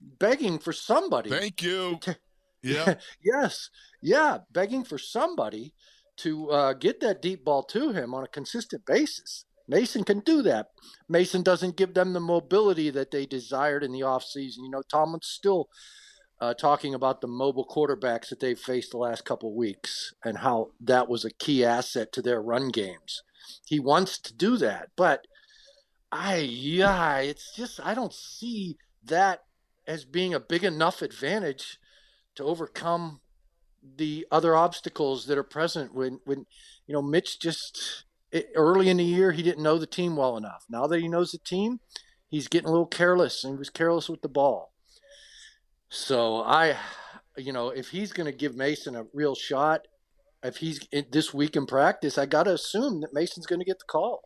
begging 0.00 0.58
for 0.58 0.72
somebody, 0.72 1.30
Thank 1.30 1.62
you. 1.62 1.98
to- 2.02 2.16
Yeah. 2.62 2.94
yes, 3.24 3.70
yeah, 4.00 4.38
begging 4.52 4.84
for 4.84 4.96
somebody 4.96 5.74
to 6.18 6.50
uh, 6.50 6.72
get 6.74 7.00
that 7.00 7.20
deep 7.20 7.44
ball 7.44 7.64
to 7.64 7.90
him 7.90 8.14
on 8.14 8.22
a 8.22 8.28
consistent 8.28 8.86
basis. 8.86 9.44
Mason 9.68 10.04
can 10.04 10.20
do 10.20 10.42
that. 10.42 10.68
Mason 11.08 11.42
doesn't 11.42 11.76
give 11.76 11.94
them 11.94 12.12
the 12.12 12.20
mobility 12.20 12.90
that 12.90 13.10
they 13.10 13.26
desired 13.26 13.84
in 13.84 13.92
the 13.92 14.00
offseason. 14.00 14.58
You 14.58 14.70
know, 14.70 14.82
Tomlin's 14.82 15.26
still 15.26 15.68
uh, 16.40 16.54
talking 16.54 16.94
about 16.94 17.20
the 17.20 17.28
mobile 17.28 17.66
quarterbacks 17.66 18.28
that 18.28 18.40
they've 18.40 18.58
faced 18.58 18.90
the 18.90 18.98
last 18.98 19.24
couple 19.24 19.54
weeks 19.54 20.12
and 20.24 20.38
how 20.38 20.70
that 20.80 21.08
was 21.08 21.24
a 21.24 21.30
key 21.30 21.64
asset 21.64 22.12
to 22.12 22.22
their 22.22 22.42
run 22.42 22.70
games. 22.70 23.22
He 23.66 23.78
wants 23.78 24.18
to 24.18 24.34
do 24.34 24.56
that, 24.56 24.90
but 24.96 25.26
I, 26.10 26.36
yeah, 26.38 27.18
it's 27.18 27.54
just, 27.54 27.80
I 27.82 27.94
don't 27.94 28.12
see 28.12 28.76
that 29.04 29.44
as 29.86 30.04
being 30.04 30.34
a 30.34 30.40
big 30.40 30.64
enough 30.64 31.02
advantage 31.02 31.78
to 32.36 32.44
overcome 32.44 33.20
the 33.96 34.26
other 34.30 34.54
obstacles 34.54 35.26
that 35.26 35.36
are 35.36 35.42
present 35.42 35.94
when 35.94 36.20
when 36.24 36.46
you 36.86 36.94
know 36.94 37.02
Mitch 37.02 37.40
just 37.40 38.04
it, 38.32 38.48
early 38.54 38.88
in 38.88 38.96
the 38.96 39.04
year 39.04 39.32
he 39.32 39.42
didn't 39.42 39.62
know 39.62 39.78
the 39.78 39.86
team 39.86 40.16
well 40.16 40.36
enough. 40.36 40.64
Now 40.68 40.86
that 40.86 41.00
he 41.00 41.08
knows 41.08 41.32
the 41.32 41.38
team, 41.38 41.80
he's 42.28 42.48
getting 42.48 42.68
a 42.68 42.72
little 42.72 42.86
careless 42.86 43.44
and 43.44 43.54
he 43.54 43.58
was 43.58 43.70
careless 43.70 44.08
with 44.08 44.22
the 44.22 44.28
ball. 44.28 44.72
So 45.88 46.42
I 46.42 46.76
you 47.36 47.52
know, 47.52 47.70
if 47.70 47.88
he's 47.88 48.12
going 48.12 48.26
to 48.26 48.36
give 48.36 48.56
Mason 48.56 48.96
a 48.96 49.06
real 49.12 49.34
shot, 49.34 49.86
if 50.42 50.56
he's 50.56 50.86
in, 50.92 51.06
this 51.10 51.32
week 51.32 51.56
in 51.56 51.66
practice, 51.66 52.18
I 52.18 52.26
got 52.26 52.44
to 52.44 52.54
assume 52.54 53.00
that 53.00 53.14
Mason's 53.14 53.46
going 53.46 53.60
to 53.60 53.64
get 53.64 53.78
the 53.78 53.84
call. 53.86 54.22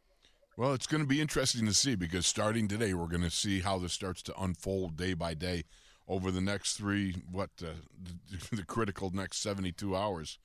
Well, 0.57 0.73
it's 0.73 0.87
going 0.87 1.03
to 1.03 1.07
be 1.07 1.21
interesting 1.21 1.67
to 1.67 1.75
see 1.75 1.95
because 1.95 2.27
starting 2.27 2.67
today, 2.67 2.95
we're 2.95 3.09
going 3.09 3.23
to 3.23 3.31
see 3.31 3.61
how 3.61 3.79
this 3.79 3.93
starts 3.93 4.23
to 4.23 4.41
unfold 4.41 4.97
day 4.97 5.13
by 5.13 5.35
day 5.35 5.65
over 6.09 6.31
the 6.31 6.41
next 6.41 6.77
three, 6.77 7.15
what, 7.31 7.51
uh, 7.63 7.73
the, 8.31 8.57
the 8.57 8.65
critical 8.65 9.11
next 9.11 9.43
72 9.43 9.95
hours, 9.95 10.39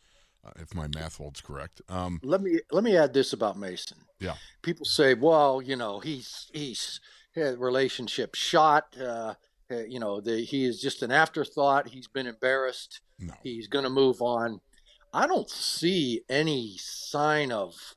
uh, 0.46 0.52
if 0.58 0.74
my 0.74 0.88
math 0.96 1.18
holds 1.18 1.42
correct. 1.42 1.82
Um, 1.90 2.20
Let 2.24 2.42
me 2.42 2.60
let 2.72 2.84
me 2.84 2.98
add 2.98 3.14
this 3.14 3.34
about 3.34 3.58
Mason. 3.58 3.98
Yeah. 4.20 4.36
People 4.62 4.86
say, 4.86 5.14
well, 5.14 5.62
you 5.62 5.76
know, 5.76 6.00
he's 6.00 6.50
he's 6.54 7.00
had 7.36 7.60
relationship 7.60 8.36
shot. 8.36 8.96
Uh, 9.00 9.36
uh, 9.72 9.84
you 9.88 10.00
know, 10.00 10.20
the, 10.20 10.38
he 10.42 10.66
is 10.66 10.82
just 10.82 11.02
an 11.02 11.12
afterthought. 11.12 11.88
He's 11.88 12.08
been 12.08 12.28
embarrassed. 12.28 13.02
no. 13.20 13.34
He's 13.44 13.68
going 13.68 13.84
to 13.86 13.90
move 13.90 14.22
on. 14.22 14.60
I 15.14 15.28
don't 15.28 15.50
see 15.50 16.22
any 16.30 16.76
sign 16.78 17.52
of 17.52 17.96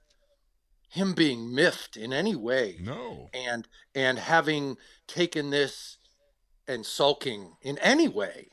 him 0.88 1.12
being 1.14 1.52
miffed 1.54 1.96
in 1.96 2.12
any 2.12 2.36
way 2.36 2.76
No. 2.80 3.28
and 3.34 3.66
and 3.94 4.18
having 4.18 4.76
taken 5.08 5.50
this 5.50 5.98
and 6.68 6.86
sulking 6.86 7.56
in 7.62 7.78
any 7.78 8.06
way. 8.08 8.48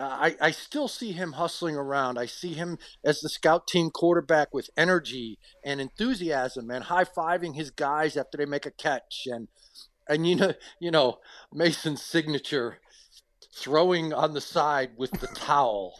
I, 0.00 0.36
I 0.40 0.50
still 0.50 0.88
see 0.88 1.12
him 1.12 1.32
hustling 1.32 1.76
around. 1.76 2.18
I 2.18 2.26
see 2.26 2.54
him 2.54 2.78
as 3.04 3.20
the 3.20 3.28
scout 3.28 3.66
team 3.66 3.90
quarterback 3.90 4.54
with 4.54 4.70
energy 4.76 5.38
and 5.64 5.80
enthusiasm 5.80 6.70
and 6.70 6.84
high 6.84 7.04
fiving 7.04 7.54
his 7.54 7.70
guys 7.70 8.16
after 8.16 8.38
they 8.38 8.46
make 8.46 8.64
a 8.66 8.70
catch 8.70 9.26
and 9.26 9.48
and 10.08 10.26
you 10.26 10.36
know 10.36 10.54
you 10.80 10.90
know 10.90 11.18
Mason's 11.52 12.02
signature 12.02 12.78
throwing 13.54 14.12
on 14.12 14.32
the 14.32 14.40
side 14.40 14.92
with 14.96 15.10
the 15.20 15.26
towel. 15.28 15.98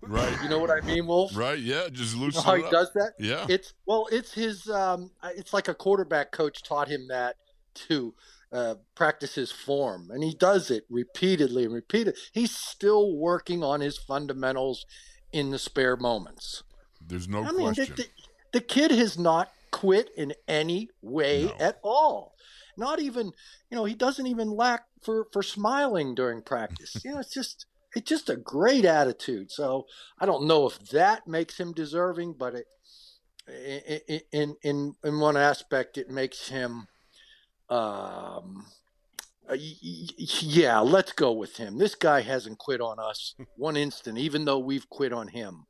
Right. 0.00 0.36
You 0.42 0.48
know 0.48 0.60
what 0.60 0.70
I 0.70 0.80
mean, 0.80 1.08
Wolf? 1.08 1.36
Right. 1.36 1.58
Yeah. 1.58 1.88
Just 1.90 2.14
You 2.16 2.30
know 2.30 2.40
how 2.40 2.54
he 2.54 2.62
up. 2.62 2.70
does 2.70 2.92
that? 2.94 3.14
Yeah. 3.18 3.46
It's 3.48 3.74
well, 3.86 4.06
it's 4.12 4.32
his. 4.32 4.68
Um, 4.70 5.10
it's 5.34 5.52
like 5.52 5.66
a 5.66 5.74
quarterback 5.74 6.30
coach 6.30 6.62
taught 6.62 6.86
him 6.88 7.08
that 7.08 7.34
to 7.88 8.14
uh, 8.52 8.74
practice 8.94 9.50
form, 9.50 10.10
and 10.10 10.22
he 10.22 10.34
does 10.34 10.70
it 10.70 10.84
repeatedly 10.90 11.64
and 11.64 11.72
repeated. 11.72 12.16
He's 12.32 12.54
still 12.54 13.16
working 13.16 13.62
on 13.64 13.80
his 13.80 13.96
fundamentals 13.96 14.84
in 15.32 15.50
the 15.50 15.58
spare 15.58 15.96
moments. 15.96 16.62
There's 17.00 17.28
no 17.28 17.42
I 17.42 17.52
mean, 17.52 17.68
the, 17.68 17.74
question. 17.86 17.94
the, 17.96 18.06
the 18.52 18.60
kid 18.60 18.90
has 18.90 19.18
not 19.18 19.50
quit 19.70 20.10
in 20.16 20.34
any 20.46 20.90
way 21.00 21.46
No. 21.46 21.54
at 21.58 21.78
all. 21.82 22.34
Not 22.76 23.00
even, 23.00 23.32
you 23.70 23.76
know, 23.76 23.84
he 23.84 23.94
doesn't 23.94 24.26
even 24.26 24.50
lack 24.50 24.84
for 25.02 25.26
for 25.32 25.42
smiling 25.42 26.14
during 26.14 26.42
practice. 26.42 26.96
you 27.04 27.12
know, 27.12 27.20
it's 27.20 27.32
just 27.34 27.66
it's 27.94 28.08
just 28.08 28.30
a 28.30 28.36
great 28.36 28.84
attitude. 28.84 29.50
So 29.50 29.86
I 30.18 30.26
don't 30.26 30.46
know 30.46 30.66
if 30.66 30.78
that 30.90 31.26
makes 31.26 31.58
him 31.58 31.72
deserving, 31.72 32.34
but 32.38 32.54
it 32.54 32.66
in 33.48 34.20
in 34.32 34.56
in, 34.62 34.94
in 35.04 35.18
one 35.20 35.36
aspect 35.36 35.98
it 35.98 36.10
makes 36.10 36.48
him. 36.48 36.86
Um, 37.72 38.66
yeah, 39.54 40.80
let's 40.80 41.12
go 41.12 41.32
with 41.32 41.56
him. 41.56 41.78
This 41.78 41.94
guy 41.94 42.20
hasn't 42.20 42.58
quit 42.58 42.80
on 42.80 42.98
us 42.98 43.34
one 43.56 43.76
instant, 43.76 44.18
even 44.18 44.44
though 44.44 44.58
we've 44.58 44.88
quit 44.88 45.12
on 45.12 45.28
him. 45.28 45.66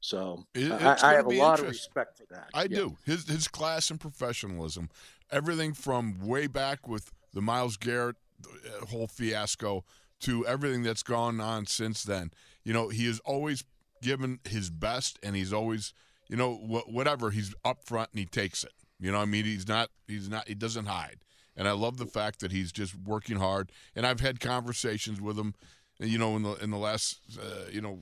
So 0.00 0.44
I, 0.54 0.98
I 1.02 1.12
have 1.14 1.26
a 1.26 1.30
lot 1.30 1.60
of 1.60 1.66
respect 1.68 2.18
for 2.18 2.26
that. 2.30 2.50
I 2.52 2.62
Yeah. 2.64 2.76
do. 2.76 2.96
His 3.06 3.26
his 3.26 3.48
class 3.48 3.90
and 3.90 3.98
professionalism, 3.98 4.90
everything 5.30 5.72
from 5.72 6.18
way 6.26 6.46
back 6.46 6.86
with 6.86 7.10
the 7.32 7.40
Myles 7.40 7.76
Garrett 7.78 8.16
uh, 8.46 8.84
whole 8.86 9.06
fiasco 9.06 9.84
to 10.20 10.46
everything 10.46 10.82
that's 10.82 11.02
gone 11.02 11.40
on 11.40 11.64
since 11.66 12.02
then. 12.02 12.32
You 12.64 12.74
know, 12.74 12.90
he 12.90 13.06
has 13.06 13.18
always 13.20 13.64
given 14.02 14.40
his 14.46 14.68
best, 14.68 15.18
and 15.22 15.34
he's 15.34 15.52
always, 15.54 15.94
you 16.28 16.36
know, 16.36 16.54
wh- 16.54 16.88
whatever 16.92 17.30
he's 17.30 17.54
up 17.64 17.84
front 17.86 18.10
and 18.12 18.18
he 18.18 18.26
takes 18.26 18.62
it. 18.62 18.72
You 19.04 19.12
know, 19.12 19.18
I 19.18 19.26
mean, 19.26 19.44
he's 19.44 19.68
not, 19.68 19.90
he's 20.08 20.30
not, 20.30 20.48
he 20.48 20.54
doesn't 20.54 20.86
hide. 20.86 21.18
And 21.58 21.68
I 21.68 21.72
love 21.72 21.98
the 21.98 22.06
fact 22.06 22.40
that 22.40 22.52
he's 22.52 22.72
just 22.72 22.94
working 22.96 23.36
hard. 23.36 23.70
And 23.94 24.06
I've 24.06 24.20
had 24.20 24.40
conversations 24.40 25.20
with 25.20 25.38
him, 25.38 25.54
you 26.00 26.16
know, 26.16 26.36
in 26.36 26.42
the 26.42 26.54
in 26.54 26.70
the 26.70 26.78
last, 26.78 27.20
uh, 27.38 27.68
you 27.70 27.82
know, 27.82 27.98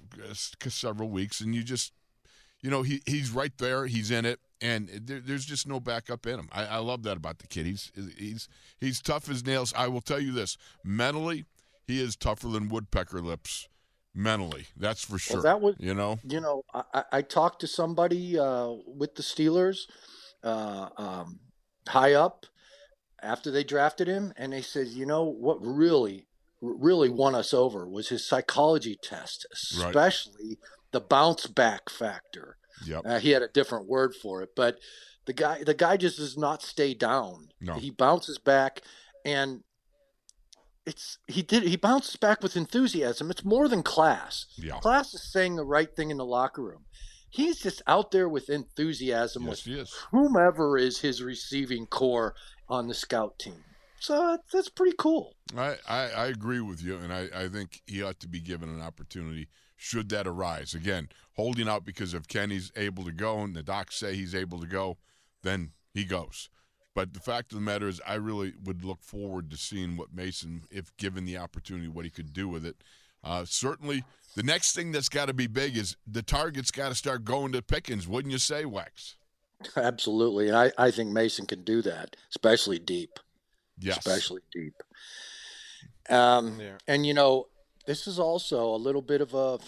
several 0.69 1.11
weeks, 1.11 1.41
and 1.41 1.57
you 1.57 1.65
just 1.65 1.93
you 2.61 2.71
know, 2.71 2.83
he 2.83 3.03
he's 3.05 3.33
right 3.33 3.53
there. 3.59 3.87
He's 3.87 4.13
in 4.13 4.25
it, 4.25 4.39
and 4.61 4.89
there, 4.89 5.19
there's 5.19 5.45
just 5.45 5.67
no 5.67 5.81
backup 5.81 6.25
in 6.25 6.39
him. 6.39 6.49
I, 6.53 6.67
I 6.67 6.77
love 6.79 7.03
that 7.03 7.17
about 7.17 7.41
the 7.41 7.49
kid. 7.49 7.67
He's 7.67 7.91
he's 8.17 8.49
he's 8.79 9.03
tough 9.03 9.29
as 9.29 9.45
nails. 9.45 9.75
I 9.77 9.89
will 9.89 10.01
tell 10.03 10.21
you 10.21 10.31
this: 10.31 10.57
mentally, 10.85 11.45
he 11.89 12.01
is 12.01 12.15
tougher 12.15 12.47
than 12.47 12.69
woodpecker 12.69 13.21
lips. 13.21 13.69
Mentally, 14.15 14.67
that's 14.77 15.05
for 15.05 15.19
sure. 15.19 15.43
that 15.43 15.61
was- 15.61 15.75
you 15.81 15.95
know, 15.95 16.21
you 16.23 16.41
know, 16.41 16.63
I, 16.73 16.83
I- 16.95 17.05
I 17.19 17.23
talked 17.23 17.61
to 17.63 17.67
somebody 17.67 18.39
uh, 18.39 18.69
with 18.87 19.17
the 19.17 19.23
Steelers 19.23 19.87
uh, 20.45 20.89
um, 20.97 21.39
high 21.89 22.13
up 22.15 22.47
after 23.23 23.51
they 23.51 23.65
drafted 23.65 24.09
him, 24.09 24.33
and 24.37 24.53
they 24.53 24.63
said, 24.63 24.89
you 24.89 25.07
know, 25.07 25.23
what 25.25 25.59
really, 25.65 26.27
really 26.61 27.09
won 27.09 27.35
us 27.35 27.55
over 27.55 27.89
was 27.89 28.09
his 28.09 28.27
psychology 28.27 28.97
test, 29.03 29.47
Right. 29.79 29.89
especially 29.89 30.59
the 30.91 31.01
bounce 31.01 31.47
back 31.47 31.89
factor. 31.89 32.57
yep, 32.85 33.03
Uh, 33.05 33.19
he 33.21 33.31
had 33.31 33.43
a 33.43 33.49
different 33.49 33.87
word 33.87 34.15
for 34.15 34.43
it, 34.43 34.51
but 34.57 34.79
the 35.27 35.33
guy, 35.33 35.63
the 35.63 35.75
guy 35.75 35.97
just 35.97 36.19
does 36.19 36.37
not 36.37 36.63
stay 36.63 36.95
down. 36.95 37.49
No. 37.61 37.75
He 37.75 37.91
bounces 37.91 38.39
back, 38.39 38.81
and 39.25 39.63
it's 40.85 41.19
he 41.29 41.43
did 41.43 41.63
he 41.63 41.77
bounces 41.77 42.17
back 42.17 42.43
with 42.43 42.57
enthusiasm. 42.57 43.31
It's 43.31 43.45
more 43.45 43.69
than 43.69 43.85
class. 43.85 44.47
yeah, 44.57 44.81
Class 44.81 45.15
is 45.15 45.23
saying 45.31 45.55
the 45.55 45.65
right 45.65 45.95
thing 45.95 46.11
in 46.11 46.17
the 46.17 46.25
locker 46.25 46.63
room. 46.63 46.87
He's 47.33 47.59
just 47.59 47.81
out 47.87 48.11
there 48.11 48.29
with 48.29 48.51
enthusiasm 48.51 49.47
yes, 49.47 49.67
with 49.67 49.75
is. 49.75 49.93
whomever 50.11 50.77
is 50.77 51.01
his 51.01 51.23
receiving 51.23 51.87
corps 51.87 52.35
on 52.69 52.89
the 52.89 52.95
scout 52.95 53.39
team. 53.39 53.65
So 53.99 54.15
that's- 54.21 54.51
that's 54.53 54.69
pretty 54.69 54.95
cool. 54.99 55.35
I, 55.57 55.77
I, 55.89 56.11
I 56.11 56.27
agree 56.27 56.61
with 56.61 56.83
you, 56.83 56.97
and 56.97 57.13
I, 57.13 57.29
I 57.35 57.49
think 57.49 57.83
he 57.87 58.03
ought 58.03 58.21
to 58.21 58.29
be 58.29 58.41
given 58.41 58.69
an 58.69 58.83
opportunity 58.83 59.49
should 59.77 60.11
that 60.11 60.27
arise. 60.27 60.75
Again, 60.75 61.09
holding 61.37 61.69
out 61.69 61.85
because 61.85 62.13
if 62.15 62.29
Kenny's 62.29 62.71
able 62.77 63.05
to 63.05 63.13
go 63.13 63.41
and 63.41 63.57
the 63.57 63.63
docs 63.63 63.97
say 63.97 64.15
he's 64.15 64.35
able 64.35 64.61
to 64.61 64.67
go, 64.67 64.99
then 65.43 65.73
he 65.95 66.05
goes. 66.05 66.51
But 66.95 67.15
the 67.15 67.21
fact 67.21 67.53
of 67.53 67.57
the 67.57 67.65
matter 67.65 67.89
is, 67.89 68.01
I 68.07 68.15
really 68.15 68.53
would 68.63 68.85
look 68.85 69.03
forward 69.03 69.51
to 69.51 69.57
seeing 69.57 69.97
what 69.97 70.15
Mason, 70.15 70.65
if 70.71 70.95
given 70.99 71.25
the 71.25 71.39
opportunity, 71.39 71.89
what 71.89 72.05
he 72.05 72.11
could 72.11 72.35
do 72.35 72.49
with 72.49 72.67
it. 72.67 72.77
Uh, 73.25 73.45
certainly, 73.47 74.05
the 74.35 74.43
next 74.43 74.75
thing 74.75 74.93
that's 74.93 75.09
got 75.09 75.27
to 75.27 75.35
be 75.35 75.47
big 75.47 75.77
is 75.77 75.97
the 76.07 76.23
target's 76.23 76.71
got 76.71 76.89
to 76.89 76.95
start 76.95 77.25
going 77.25 77.53
to 77.53 77.63
Pickens, 77.63 78.09
wouldn't 78.09 78.33
you 78.33 78.39
say, 78.39 78.65
Wex? 78.65 79.17
Absolutely. 79.77 80.49
And 80.49 80.57
I, 80.57 80.73
I 80.79 80.91
think 80.91 81.11
Mason 81.11 81.47
can 81.47 81.65
do 81.65 81.83
that, 81.83 82.17
especially 82.31 82.79
deep. 82.79 83.19
Yes. 83.79 83.99
Especially 83.99 84.43
deep. 84.53 84.75
Um, 86.09 86.59
Yeah. 86.61 86.79
And, 86.87 87.07
you 87.07 87.15
know, 87.15 87.49
this 87.87 88.07
is 88.07 88.19
also 88.19 88.65
a 88.65 88.77
little 88.77 89.03
bit 89.03 89.21
of 89.21 89.35
a, 89.35 89.59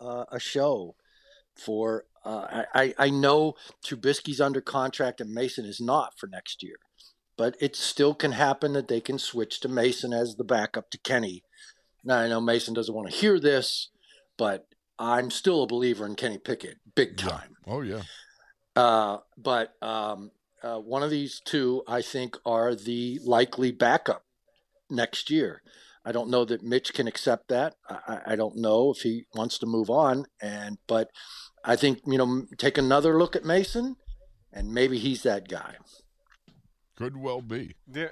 uh, 0.00 0.24
a 0.30 0.40
show 0.40 0.94
for. 1.54 2.04
Uh, 2.24 2.64
I, 2.74 2.94
I 2.98 3.10
know 3.10 3.54
Trubisky's 3.84 4.40
under 4.40 4.62
contract 4.62 5.20
and 5.20 5.34
Mason 5.34 5.66
is 5.66 5.78
not 5.78 6.18
for 6.18 6.26
next 6.26 6.62
year, 6.62 6.76
but 7.36 7.54
it 7.60 7.76
still 7.76 8.14
can 8.14 8.32
happen 8.32 8.72
that 8.72 8.88
they 8.88 9.02
can 9.02 9.18
switch 9.18 9.60
to 9.60 9.68
Mason 9.68 10.14
as 10.14 10.36
the 10.36 10.44
backup 10.44 10.90
to 10.92 10.98
Kenny. 10.98 11.42
Now, 12.04 12.18
I 12.18 12.28
know 12.28 12.40
Mason 12.40 12.74
doesn't 12.74 12.94
want 12.94 13.10
to 13.10 13.16
hear 13.16 13.40
this, 13.40 13.88
but 14.36 14.66
I'm 14.98 15.30
still 15.30 15.62
a 15.62 15.66
believer 15.66 16.06
in 16.06 16.14
Kenny 16.14 16.38
Pickett, 16.38 16.78
big 16.94 17.20
Yeah. 17.20 17.28
time. 17.28 17.56
Oh, 17.66 17.80
yeah. 17.80 18.02
Uh, 18.76 19.18
but 19.38 19.74
um, 19.82 20.30
uh, 20.62 20.78
one 20.78 21.02
of 21.02 21.10
these 21.10 21.40
two, 21.44 21.82
I 21.88 22.02
think, 22.02 22.36
are 22.44 22.74
the 22.74 23.20
likely 23.24 23.72
backup 23.72 24.24
next 24.90 25.30
year. 25.30 25.62
I 26.04 26.12
don't 26.12 26.28
know 26.28 26.44
that 26.44 26.62
Mitch 26.62 26.92
can 26.92 27.08
accept 27.08 27.48
that. 27.48 27.76
I, 27.88 27.98
I- 28.06 28.32
I 28.32 28.36
don't 28.36 28.56
know 28.56 28.90
if 28.90 28.98
he 29.02 29.24
wants 29.34 29.58
to 29.58 29.66
move 29.66 29.88
on. 29.88 30.26
And 30.42 30.76
but 30.86 31.08
I 31.64 31.76
think 31.76 32.00
you 32.06 32.18
know, 32.18 32.44
take 32.58 32.76
another 32.76 33.16
look 33.18 33.34
at 33.34 33.44
Mason, 33.44 33.96
and 34.52 34.74
maybe 34.74 34.98
he's 34.98 35.22
that 35.22 35.48
guy. 35.48 35.76
Could 36.96 37.16
well 37.16 37.40
be. 37.40 37.74
Yeah. 37.90 38.08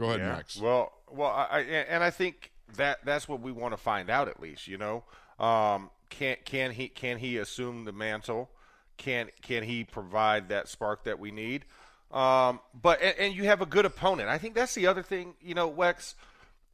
Go 0.00 0.06
ahead, 0.06 0.20
yeah. 0.20 0.32
Max. 0.32 0.56
Well, 0.60 0.92
well, 1.08 1.30
I, 1.30 1.46
I 1.58 1.60
and 1.60 2.02
I 2.02 2.10
think 2.10 2.50
that 2.76 3.04
that's 3.04 3.28
what 3.28 3.40
we 3.40 3.52
want 3.52 3.72
to 3.72 3.78
find 3.78 4.10
out 4.10 4.28
at 4.28 4.40
least. 4.40 4.66
You 4.68 4.78
know, 4.78 5.04
um, 5.38 5.90
can 6.10 6.36
can 6.44 6.72
he 6.72 6.88
can 6.88 7.18
he 7.18 7.36
assume 7.38 7.84
the 7.84 7.92
mantle? 7.92 8.50
Can 8.96 9.28
can 9.42 9.62
he 9.62 9.84
provide 9.84 10.48
that 10.48 10.68
spark 10.68 11.04
that 11.04 11.18
we 11.18 11.30
need? 11.30 11.64
Um, 12.10 12.60
but 12.80 13.00
and, 13.02 13.18
and 13.18 13.34
you 13.34 13.44
have 13.44 13.60
a 13.60 13.66
good 13.66 13.84
opponent. 13.84 14.28
I 14.28 14.38
think 14.38 14.54
that's 14.54 14.74
the 14.74 14.86
other 14.86 15.02
thing. 15.02 15.34
You 15.40 15.54
know, 15.54 15.70
Wex 15.70 16.14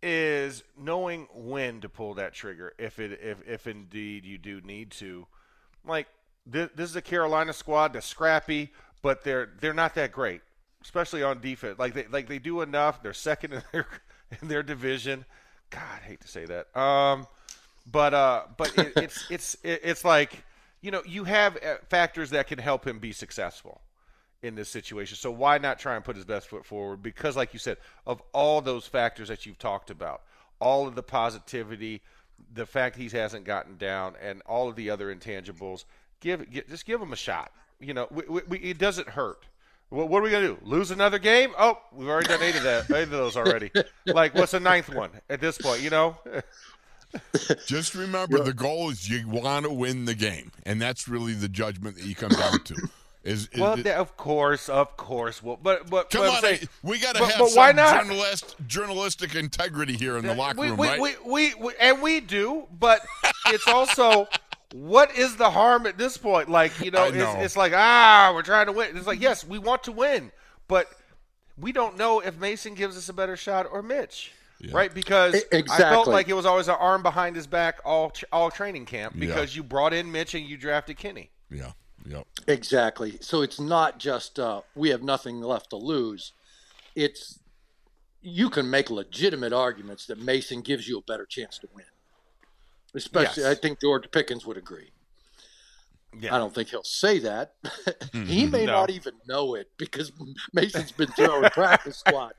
is 0.03 0.65
knowing 0.77 1.29
when 1.33 1.81
to 1.81 1.89
pull 1.89 2.15
that 2.15 2.35
trigger 2.35 2.75
if 2.79 2.99
it 2.99 3.21
if 3.23 3.39
if 3.47 3.67
indeed 3.67 4.25
you 4.25 4.39
do 4.39 4.61
need 4.61 4.91
to. 4.93 5.27
Like 5.87 6.09
this, 6.47 6.71
this 6.75 6.91
is 6.91 6.97
a 6.97 7.03
Carolina 7.03 7.53
squad 7.53 7.93
that's 7.93 8.07
scrappy, 8.07 8.73
but 9.01 9.25
they're 9.25 9.51
they're 9.61 9.75
not 9.75 9.95
that 9.95 10.13
great, 10.13 10.43
especially 10.83 11.23
on 11.23 11.41
defense. 11.41 11.79
Like 11.79 11.95
they 11.95 12.07
like 12.07 12.29
they 12.29 12.39
do 12.39 12.61
enough. 12.61 13.03
They're 13.03 13.13
second 13.13 13.55
in 13.55 13.63
their 13.73 13.87
in 14.43 14.49
their 14.49 14.63
division. 14.63 15.25
God, 15.73 16.01
I 16.03 16.07
hate 16.07 16.21
to 16.21 16.29
say 16.29 16.45
that. 16.45 16.77
Um, 16.79 17.27
but 17.91 18.15
uh, 18.15 18.43
but 18.57 18.77
it, 18.79 18.93
it's 18.97 19.31
it's 19.31 19.57
it's 19.65 20.05
like 20.05 20.45
you 20.81 20.91
know 20.91 21.03
you 21.07 21.25
have 21.25 21.57
uh, 21.57 21.77
factors 21.89 22.31
that 22.31 22.47
can 22.47 22.59
help 22.59 22.87
him 22.87 22.99
be 22.99 23.13
successful 23.13 23.81
in 24.43 24.55
this 24.55 24.69
situation. 24.69 25.17
So 25.17 25.31
why 25.31 25.59
not 25.59 25.79
try 25.79 25.95
and 25.95 26.05
put 26.05 26.17
his 26.17 26.25
best 26.25 26.49
foot 26.49 26.65
forward? 26.65 27.03
Because, 27.03 27.37
like 27.37 27.53
you 27.53 27.59
said, 27.59 27.79
of 28.07 28.23
all 28.33 28.61
those 28.61 28.87
factors 28.87 29.29
that 29.29 29.47
you've 29.47 29.59
talked 29.59 29.91
about, 29.91 30.23
all 30.61 30.87
of 30.87 30.95
the 30.95 31.03
positivity, 31.03 32.03
the 32.53 32.67
fact 32.67 32.97
he 32.97 33.09
hasn't 33.09 33.45
gotten 33.45 33.77
down, 33.77 34.15
and 34.21 34.43
all 34.43 34.69
of 34.69 34.77
the 34.77 34.91
other 34.91 35.15
intangibles, 35.15 35.85
give, 36.21 36.49
gi- 36.51 36.65
just 36.69 36.87
give 36.87 37.01
him 37.01 37.13
a 37.13 37.17
shot. 37.17 37.53
You 37.81 37.95
know, 37.95 38.09
we, 38.11 38.43
we, 38.49 38.59
it 38.59 38.79
doesn't 38.79 39.11
hurt. 39.11 39.47
What, 39.93 40.09
what 40.09 40.21
are 40.21 40.23
we 40.23 40.31
gonna 40.31 40.47
do? 40.47 40.59
Lose 40.63 40.91
another 40.91 41.19
game? 41.19 41.53
Oh, 41.59 41.79
we've 41.93 42.09
already 42.09 42.29
done 42.29 42.43
eight 42.43 42.57
of 42.57 42.63
that, 42.63 42.91
eight 42.91 43.03
of 43.05 43.11
those 43.11 43.37
already. 43.37 43.71
like, 44.07 44.35
what's 44.35 44.53
the 44.53 44.61
ninth 44.61 44.89
one 44.89 45.11
at 45.29 45.41
this 45.41 45.59
point? 45.59 45.83
You 45.83 45.91
know, 45.91 46.17
Just 47.67 47.95
remember, 47.95 48.39
the 48.43 48.55
goal 48.55 48.89
is 48.89 49.09
you 49.09 49.29
want 49.29 49.67
to 49.67 49.73
win 49.73 50.07
the 50.07 50.15
game, 50.15 50.51
and 50.65 50.81
that's 50.81 51.09
really 51.09 51.35
the 51.35 51.49
judgment 51.49 51.97
that 51.97 52.07
you 52.07 52.15
come 52.15 52.31
down 52.31 52.61
to. 52.65 52.89
Is, 53.23 53.49
is 53.53 53.61
Well, 53.61 53.79
it- 53.79 53.87
of 53.87 54.17
course, 54.17 54.71
of 54.71 54.97
course. 54.97 55.43
Well, 55.43 55.59
but 55.63 55.89
but 55.91 56.09
come 56.11 56.23
but 56.23 56.37
on, 56.37 56.41
saying- 56.41 56.69
we 56.83 56.99
got 56.99 57.15
to 57.15 57.21
but- 57.21 57.29
have 57.31 57.39
but 57.39 57.49
some 57.51 57.57
why 57.59 57.73
not? 57.73 58.03
journalist, 58.03 58.57
journalistic 58.67 59.35
integrity 59.35 59.97
here 59.97 60.17
in 60.17 60.25
the 60.25 60.35
locker 60.35 60.59
we, 60.61 60.69
room, 60.71 60.79
we, 60.79 60.89
right? 60.89 61.01
we, 61.01 61.15
we, 61.25 61.55
we, 61.55 61.73
and 61.79 62.01
we 62.01 62.21
do, 62.21 62.67
but 62.81 63.05
it's 63.49 63.69
also 63.69 64.27
what 64.73 65.17
is 65.17 65.37
the 65.37 65.51
harm 65.51 65.87
at 65.87 65.99
this 65.99 66.17
point? 66.17 66.49
Like 66.49 66.81
you 66.81 66.91
know, 66.91 67.05
I 67.05 67.09
it's, 67.09 67.45
it's 67.45 67.57
like 67.57 67.73
ah, 67.75 68.33
we're 68.35 68.43
trying 68.43 68.67
to 68.67 68.73
win. 68.73 68.97
It's 68.97 69.07
like 69.07 69.21
yes, 69.21 69.47
we 69.47 69.59
want 69.59 69.85
to 69.85 69.93
win, 69.93 70.33
but 70.69 70.89
we 71.59 71.73
don't 71.73 71.97
know 71.97 72.21
if 72.21 72.39
Mason 72.39 72.75
gives 72.75 72.97
us 72.97 73.09
a 73.09 73.13
better 73.13 73.37
shot 73.37 73.67
or 73.71 73.83
Mitch. 73.83 74.33
Right, 74.71 74.95
because 74.95 75.43
I 75.53 75.63
felt 75.63 76.07
like 76.07 76.29
it 76.29 76.35
was 76.35 76.47
always 76.47 76.69
an 76.69 76.77
arm 76.79 77.03
behind 77.03 77.35
his 77.35 77.49
back 77.49 77.81
all 77.85 78.11
tr- 78.11 78.27
all 78.31 78.49
training 78.49 78.87
camp 78.87 79.19
because 79.19 79.57
you 79.57 79.65
brought 79.65 79.93
in 79.93 80.13
Mitch 80.13 80.35
and 80.35 80.47
you 80.47 80.57
drafted 80.57 80.97
Kenny. 80.99 81.31
yeah, 81.51 81.73
yeah. 82.07 82.23
Exactly. 82.47 83.19
So 83.21 83.43
it's 83.43 83.59
not 83.59 83.99
just 83.99 84.39
uh, 84.39 84.61
we 84.77 84.91
have 84.91 85.03
nothing 85.03 85.41
left 85.41 85.71
to 85.71 85.77
lose. 85.77 86.33
It's 86.95 87.41
you 88.21 88.49
can 88.51 88.71
make 88.71 88.89
legitimate 88.89 89.53
arguments 89.53 90.07
that 90.07 90.21
Mason 90.21 90.61
gives 90.61 90.87
you 90.87 90.99
a 90.99 91.03
better 91.03 91.27
chance 91.27 91.59
to 91.59 91.69
win. 91.75 91.85
Especially, 92.95 93.43
Yes. 93.45 93.53
I 93.53 93.61
think 93.61 93.81
George 93.81 94.11
Pickens 94.11 94.45
would 94.47 94.57
agree. 94.57 94.91
Yeah. 96.21 96.35
I 96.35 96.39
don't 96.39 96.55
think 96.55 96.69
he'll 96.69 96.83
say 96.85 97.19
that. 97.21 97.55
he 98.13 98.47
may 98.47 98.67
No. 98.67 98.73
not 98.73 98.91
even 98.91 99.15
know 99.27 99.55
it 99.55 99.71
because 99.79 100.13
Mason's 100.53 100.93
been 100.93 101.09
throwing 101.09 101.49
practice 101.51 101.97
squad. 102.07 102.33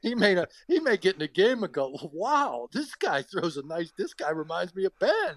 He 0.00 0.14
may 0.14 0.34
not, 0.34 0.48
he 0.68 0.78
may 0.80 0.96
get 0.96 1.14
in 1.14 1.18
the 1.18 1.28
game 1.28 1.64
and 1.64 1.72
go, 1.72 1.96
"Wow, 2.12 2.68
this 2.72 2.94
guy 2.94 3.22
throws 3.22 3.56
a 3.56 3.62
nice. 3.66 3.92
This 3.98 4.14
guy 4.14 4.30
reminds 4.30 4.74
me 4.76 4.84
of 4.84 4.92
Ben." 5.00 5.36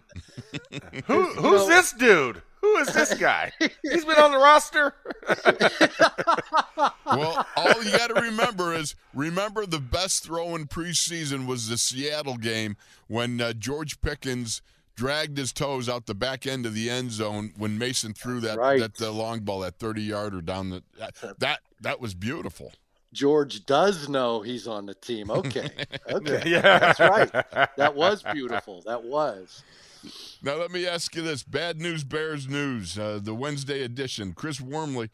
Who, 1.07 1.23
who's 1.23 1.35
know- 1.41 1.67
this 1.67 1.91
dude? 1.93 2.41
Who 2.61 2.75
is 2.77 2.93
this 2.93 3.13
guy? 3.13 3.53
He's 3.81 4.03
been 4.03 4.17
on 4.19 4.31
the 4.33 4.37
roster. 4.37 4.93
Well, 7.05 7.47
all 7.55 7.83
you 7.83 7.91
got 7.97 8.07
to 8.13 8.21
remember 8.21 8.73
is 8.73 8.95
remember 9.13 9.65
the 9.65 9.79
best 9.79 10.23
throw 10.23 10.55
in 10.55 10.67
preseason 10.67 11.45
was 11.47 11.69
the 11.69 11.77
Seattle 11.77 12.35
game 12.37 12.75
when 13.07 13.39
uh, 13.41 13.53
George 13.53 14.01
Pickens 14.01 14.61
dragged 14.99 15.37
his 15.37 15.53
toes 15.53 15.87
out 15.87 16.05
the 16.07 16.13
back 16.13 16.45
end 16.45 16.65
of 16.65 16.73
the 16.73 16.89
end 16.89 17.09
zone 17.11 17.53
when 17.57 17.77
Mason 17.77 18.13
threw 18.13 18.41
that 18.41 18.57
Right. 18.57 18.81
that 18.81 19.01
uh, 19.01 19.09
long 19.11 19.39
ball, 19.39 19.61
that 19.61 19.79
thirty 19.79 20.01
yarder 20.01 20.41
down 20.41 20.69
the 20.71 20.83
that, 20.97 21.15
that 21.39 21.61
that 21.79 22.01
was 22.01 22.13
beautiful. 22.13 22.73
George 23.13 23.65
does 23.65 24.09
know 24.09 24.41
he's 24.41 24.67
on 24.67 24.85
the 24.87 24.93
team. 24.93 25.31
Okay, 25.31 25.69
okay, 26.11 26.43
Yeah. 26.45 26.61
that's 26.61 26.99
right. 26.99 27.31
That 27.77 27.95
was 27.95 28.21
beautiful. 28.23 28.83
That 28.85 29.03
was. 29.05 29.63
Now 30.43 30.55
let 30.55 30.69
me 30.71 30.85
ask 30.85 31.15
you 31.15 31.21
this: 31.21 31.43
bad 31.43 31.79
news, 31.79 32.03
Bears 32.03 32.47
news. 32.49 32.99
Uh, 32.99 33.19
the 33.23 33.33
Wednesday 33.33 33.81
edition. 33.83 34.33
Chris 34.33 34.59
Wormley, 34.59 35.09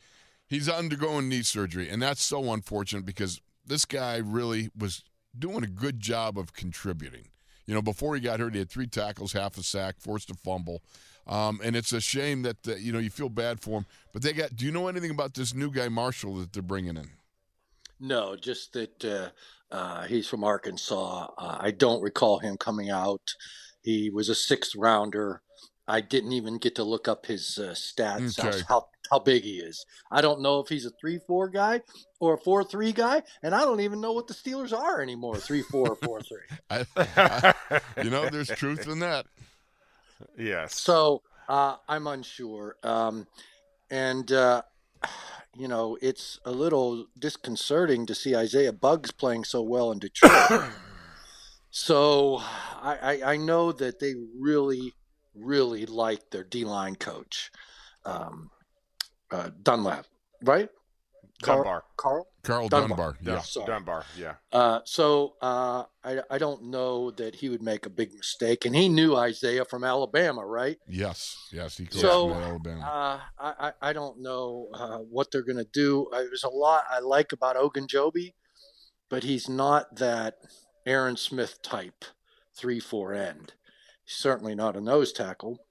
he's 0.47 0.67
undergoing 0.67 1.29
knee 1.29 1.43
surgery, 1.43 1.89
and 1.89 2.01
that's 2.01 2.23
so 2.23 2.51
unfortunate 2.51 3.05
because 3.05 3.39
this 3.65 3.85
guy 3.85 4.17
really 4.17 4.69
was 4.75 5.03
doing 5.37 5.63
a 5.63 5.67
good 5.67 5.99
job 5.99 6.39
of 6.39 6.53
contributing. 6.53 7.27
You 7.67 7.73
know, 7.73 7.81
before 7.81 8.15
he 8.15 8.21
got 8.21 8.39
hurt, 8.39 8.53
he 8.53 8.59
had 8.59 8.69
three 8.69 8.87
tackles, 8.87 9.33
half 9.33 9.57
a 9.57 9.63
sack, 9.63 9.95
forced 9.99 10.29
a 10.29 10.35
fumble, 10.35 10.81
um, 11.27 11.59
and 11.63 11.75
it's 11.75 11.91
a 11.93 12.01
shame 12.01 12.43
that 12.43 12.67
uh, 12.67 12.75
you 12.75 12.91
know 12.91 12.99
you 12.99 13.09
feel 13.09 13.29
bad 13.29 13.59
for 13.59 13.79
him. 13.79 13.85
But 14.13 14.21
they 14.21 14.33
got. 14.33 14.55
Do 14.55 14.65
you 14.65 14.71
know 14.71 14.87
anything 14.87 15.11
about 15.11 15.33
this 15.33 15.53
new 15.53 15.71
guy 15.71 15.89
Marshall 15.89 16.35
that 16.35 16.53
they're 16.53 16.61
bringing 16.61 16.97
in? 16.97 17.09
No, 17.99 18.35
just 18.35 18.73
that 18.73 19.05
uh, 19.05 19.29
uh, 19.71 20.03
he's 20.03 20.27
from 20.27 20.43
Arkansas. 20.43 21.27
Uh, 21.37 21.57
I 21.59 21.71
don't 21.71 22.01
recall 22.01 22.39
him 22.39 22.57
coming 22.57 22.89
out. 22.89 23.33
He 23.81 24.09
was 24.09 24.29
a 24.29 24.35
sixth 24.35 24.75
rounder. 24.75 25.41
I 25.87 26.01
didn't 26.01 26.31
even 26.33 26.57
get 26.57 26.75
to 26.75 26.83
look 26.83 27.07
up 27.07 27.25
his 27.27 27.59
uh, 27.59 27.71
stats, 27.71 28.39
Okay. 28.39 28.61
how, 28.67 28.87
how 29.11 29.19
big 29.19 29.43
he 29.43 29.57
is. 29.59 29.85
I 30.11 30.21
don't 30.21 30.41
know 30.41 30.59
if 30.59 30.67
he's 30.69 30.85
a 30.85 30.91
3 30.99 31.19
4 31.27 31.49
guy 31.49 31.81
or 32.19 32.35
a 32.35 32.37
4 32.37 32.63
3 32.63 32.91
guy, 32.93 33.21
and 33.43 33.53
I 33.55 33.61
don't 33.61 33.81
even 33.81 34.01
know 34.01 34.13
what 34.13 34.27
the 34.27 34.33
Steelers 34.33 34.77
are 34.77 35.01
anymore 35.01 35.37
3 35.37 35.61
4 35.63 35.89
or 35.89 35.95
4 35.95 36.21
3. 36.21 36.37
I, 36.69 36.85
I- 37.17 37.53
you 38.03 38.09
know, 38.09 38.29
there's 38.29 38.49
truth 38.49 38.87
in 38.87 38.99
that. 38.99 39.25
yes. 40.37 40.79
So 40.79 41.21
uh, 41.47 41.75
I'm 41.87 42.07
unsure. 42.07 42.75
Um, 42.83 43.27
and, 43.91 44.31
uh, 44.31 44.63
you 45.55 45.67
know, 45.67 45.97
it's 46.01 46.39
a 46.45 46.51
little 46.51 47.05
disconcerting 47.19 48.05
to 48.07 48.15
see 48.15 48.35
Isaiah 48.35 48.73
Buggs 48.73 49.11
playing 49.11 49.43
so 49.43 49.61
well 49.61 49.91
in 49.91 49.99
Detroit. 49.99 50.63
so 51.69 52.37
I, 52.41 52.97
I, 53.23 53.33
I 53.33 53.37
know 53.37 53.71
that 53.71 53.99
they 53.99 54.15
really, 54.39 54.93
really 55.35 55.85
like 55.85 56.29
their 56.31 56.43
D 56.43 56.65
line 56.65 56.95
coach, 56.95 57.51
um, 58.05 58.49
uh, 59.31 59.49
Dunlap, 59.61 60.05
right? 60.43 60.69
Karl- 61.41 61.57
Dunbar. 61.57 61.83
Karl? 61.97 62.27
Karl 62.43 62.69
Dunbar. 62.69 62.87
Dunbar. 62.87 63.17
Yeah. 63.21 63.41
sorry. 63.41 63.67
Dunbar. 63.67 64.05
Yeah. 64.17 64.35
Uh, 64.53 64.79
so 64.85 65.33
uh, 65.41 65.83
I, 66.03 66.21
I 66.31 66.37
don't 66.37 66.65
know 66.65 67.11
that 67.11 67.35
he 67.35 67.49
would 67.49 67.61
make 67.61 67.85
a 67.85 67.89
big 67.89 68.13
mistake. 68.13 68.65
And 68.65 68.73
he 68.73 68.87
knew 68.87 69.15
Isaiah 69.17 69.65
from 69.65 69.83
Alabama, 69.83 70.45
right? 70.45 70.77
Yes. 70.87 71.35
Yes. 71.51 71.77
He 71.77 71.85
coached 71.85 71.99
So, 71.99 72.31
in 72.31 72.37
Alabama. 72.41 72.81
Uh, 72.81 73.19
I, 73.37 73.67
I 73.67 73.89
I 73.89 73.93
don't 73.93 74.21
know 74.21 74.69
uh, 74.73 74.99
what 74.99 75.29
they're 75.31 75.43
going 75.43 75.57
to 75.57 75.67
do. 75.73 76.07
Uh, 76.13 76.19
there's 76.19 76.45
a 76.45 76.49
lot 76.49 76.85
I 76.89 76.99
like 76.99 77.33
about 77.33 77.57
Ogunjobi, 77.57 78.33
but 79.09 79.23
he's 79.23 79.49
not 79.49 79.97
that 79.97 80.35
Aaron 80.85 81.17
Smith 81.17 81.61
type 81.61 82.05
three 82.57 82.79
four 82.79 83.13
end. 83.13 83.53
He's 84.05 84.15
certainly 84.15 84.55
not 84.55 84.77
a 84.77 84.81
nose 84.81 85.11
tackle, 85.11 85.64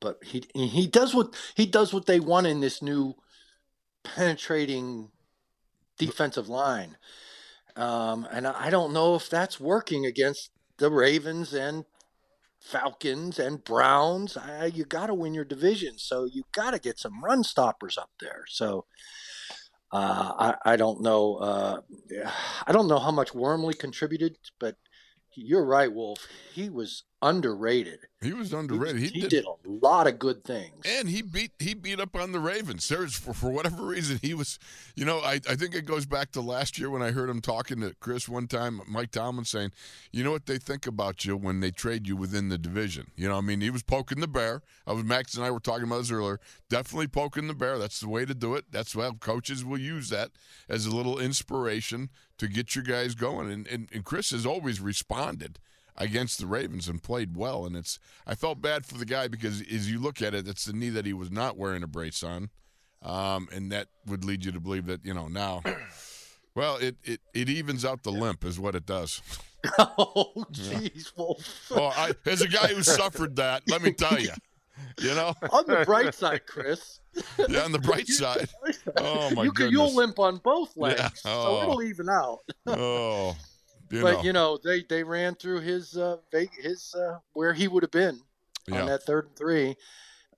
but 0.00 0.18
he 0.24 0.44
he 0.54 0.86
does 0.86 1.14
what 1.14 1.34
he 1.54 1.66
does 1.66 1.92
what 1.92 2.06
they 2.06 2.20
want 2.20 2.46
in 2.46 2.60
this 2.60 2.82
new 2.82 3.14
penetrating 4.02 5.10
defensive 5.98 6.48
line. 6.48 6.96
Um, 7.76 8.26
and 8.32 8.46
I 8.46 8.70
don't 8.70 8.92
know 8.92 9.14
if 9.14 9.30
that's 9.30 9.60
working 9.60 10.04
against 10.04 10.50
the 10.78 10.90
Ravens 10.90 11.52
and 11.52 11.84
Falcons 12.58 13.38
and 13.38 13.62
Browns. 13.62 14.36
I, 14.36 14.66
you 14.66 14.84
got 14.84 15.06
to 15.06 15.14
win 15.14 15.34
your 15.34 15.44
division, 15.44 15.98
so 15.98 16.24
you 16.24 16.42
got 16.52 16.72
to 16.72 16.78
get 16.78 16.98
some 16.98 17.22
run 17.22 17.44
stoppers 17.44 17.96
up 17.96 18.10
there. 18.20 18.44
So 18.48 18.86
uh, 19.92 20.54
I, 20.64 20.72
I 20.72 20.76
don't 20.76 21.00
know. 21.00 21.36
Uh, 21.36 21.80
I 22.66 22.72
don't 22.72 22.88
know 22.88 22.98
how 22.98 23.10
much 23.10 23.34
Wormley 23.34 23.74
contributed, 23.74 24.36
but 24.58 24.76
you're 25.40 25.64
right, 25.64 25.92
Wolf. 25.92 26.26
He 26.52 26.68
was 26.70 27.04
underrated. 27.22 28.00
he 28.22 28.32
was 28.32 28.50
He, 28.50 28.56
underrated. 28.56 29.00
he 29.10 29.28
did 29.28 29.44
a 29.44 29.54
lot 29.68 30.06
of 30.06 30.18
good 30.18 30.42
things. 30.42 30.84
And 30.86 31.08
he 31.08 31.20
beat 31.22 31.52
he 31.58 31.74
beat 31.74 32.00
up 32.00 32.16
on 32.16 32.32
the 32.32 32.40
Ravens. 32.40 32.88
There's 32.88 33.14
for, 33.14 33.34
for 33.34 33.50
whatever 33.50 33.84
reason 33.84 34.18
he 34.22 34.32
was, 34.34 34.58
you 34.96 35.04
know, 35.04 35.18
I, 35.18 35.34
I 35.48 35.54
think 35.54 35.74
it 35.74 35.84
goes 35.84 36.06
back 36.06 36.32
to 36.32 36.40
last 36.40 36.78
year 36.78 36.90
when 36.90 37.02
I 37.02 37.10
heard 37.10 37.28
him 37.30 37.40
talking 37.40 37.80
to 37.80 37.94
Chris 38.00 38.28
one 38.28 38.46
time, 38.46 38.80
Mike 38.88 39.10
Tomlin 39.10 39.44
saying, 39.44 39.72
you 40.12 40.24
know 40.24 40.30
what 40.32 40.46
they 40.46 40.58
think 40.58 40.86
about 40.86 41.24
you 41.24 41.36
when 41.36 41.60
they 41.60 41.70
trade 41.70 42.06
you 42.06 42.16
within 42.16 42.48
the 42.48 42.58
division. 42.58 43.10
You 43.16 43.28
know, 43.28 43.36
I 43.38 43.42
mean, 43.42 43.60
he 43.60 43.70
was 43.70 43.82
poking 43.82 44.20
the 44.20 44.28
bear. 44.28 44.62
I 44.86 44.92
was 44.92 45.04
Max 45.04 45.34
and 45.34 45.44
I 45.44 45.50
were 45.50 45.60
talking 45.60 45.84
about 45.84 45.98
this 45.98 46.10
earlier. 46.10 46.40
Definitely 46.68 47.08
poking 47.08 47.46
the 47.48 47.54
bear. 47.54 47.78
That's 47.78 48.00
the 48.00 48.08
way 48.08 48.24
to 48.24 48.34
do 48.34 48.54
it. 48.54 48.64
That's 48.70 48.96
why 48.96 49.10
coaches 49.20 49.64
will 49.64 49.78
use 49.78 50.08
that 50.08 50.30
as 50.68 50.86
a 50.86 50.94
little 50.94 51.18
inspiration 51.18 52.08
to 52.40 52.48
get 52.48 52.74
your 52.74 52.82
guys 52.82 53.14
going. 53.14 53.50
And 53.50 53.66
and, 53.66 53.88
and 53.92 54.04
Chris 54.04 54.30
has 54.30 54.46
always 54.46 54.80
responded 54.80 55.58
against 55.96 56.40
the 56.40 56.46
Ravens 56.46 56.88
and 56.88 57.02
played 57.02 57.36
well. 57.36 57.66
And 57.66 57.76
it's 57.76 57.98
I 58.26 58.34
felt 58.34 58.62
bad 58.62 58.86
for 58.86 58.96
the 58.96 59.04
guy 59.04 59.28
because 59.28 59.60
as 59.60 59.90
you 59.90 59.98
look 60.00 60.22
at 60.22 60.34
it, 60.34 60.48
it's 60.48 60.64
the 60.64 60.72
knee 60.72 60.88
that 60.88 61.04
he 61.06 61.12
was 61.12 61.30
not 61.30 61.58
wearing 61.58 61.82
a 61.82 61.86
brace 61.86 62.22
on, 62.22 62.48
um, 63.02 63.48
and 63.52 63.70
that 63.70 63.88
would 64.06 64.24
lead 64.24 64.44
you 64.44 64.52
to 64.52 64.60
believe 64.60 64.86
that 64.86 65.04
you 65.04 65.14
know 65.14 65.28
now. 65.28 65.62
Well, 66.52 66.78
it, 66.78 66.96
it, 67.04 67.20
it 67.32 67.48
evens 67.48 67.84
out 67.84 68.02
the 68.02 68.10
limp, 68.10 68.44
is 68.44 68.58
what 68.58 68.74
it 68.74 68.84
does. 68.84 69.22
oh, 69.78 70.32
jeez, 70.50 71.16
Wolf. 71.16 71.70
Well, 71.70 71.94
I, 71.96 72.12
as 72.26 72.42
a 72.42 72.48
guy 72.48 72.66
who 72.66 72.82
suffered 72.82 73.36
that, 73.36 73.62
let 73.68 73.82
me 73.82 73.92
tell 73.92 74.18
you, 74.18 74.32
you 75.00 75.14
know, 75.14 75.34
On 75.50 75.64
the 75.66 75.84
bright 75.84 76.14
side, 76.22 76.42
Chris. 76.46 77.00
yeah, 77.48 77.60
on 77.62 77.72
the 77.72 77.78
bright 77.78 78.06
side, 78.22 78.48
oh 78.96 79.30
my 79.34 79.44
you 79.44 79.52
can, 79.52 79.66
goodness, 79.66 79.72
you'll 79.72 79.94
limp 79.94 80.18
on 80.18 80.38
both 80.38 80.76
legs, 80.76 81.00
Yeah. 81.00 81.08
so 81.08 81.30
Oh. 81.30 81.62
it'll 81.62 81.82
even 81.82 82.08
out. 82.08 82.38
oh, 82.66 83.36
you 83.90 84.02
but 84.02 84.14
know, 84.18 84.22
you 84.22 84.32
know, 84.32 84.58
they 84.62 84.82
they 84.88 85.02
ran 85.02 85.34
through 85.34 85.60
his 85.60 85.96
uh, 85.96 86.16
his 86.60 86.94
uh, 86.94 87.18
where 87.32 87.52
he 87.52 87.66
would 87.68 87.82
have 87.82 87.90
been 87.90 88.20
yeah. 88.68 88.80
on 88.82 88.86
that 88.86 89.02
third 89.04 89.26
and 89.26 89.36
three, 89.36 89.76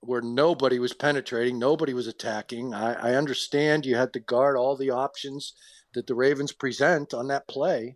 where 0.01 0.21
nobody 0.21 0.79
was 0.79 0.93
penetrating, 0.93 1.59
nobody 1.59 1.93
was 1.93 2.07
attacking. 2.07 2.73
I, 2.73 3.11
I 3.11 3.15
understand 3.15 3.85
you 3.85 3.95
had 3.95 4.13
to 4.13 4.19
guard 4.19 4.57
all 4.57 4.75
the 4.75 4.89
options 4.89 5.53
that 5.93 6.07
the 6.07 6.15
Ravens 6.15 6.51
present 6.51 7.13
on 7.13 7.27
that 7.27 7.47
play. 7.47 7.95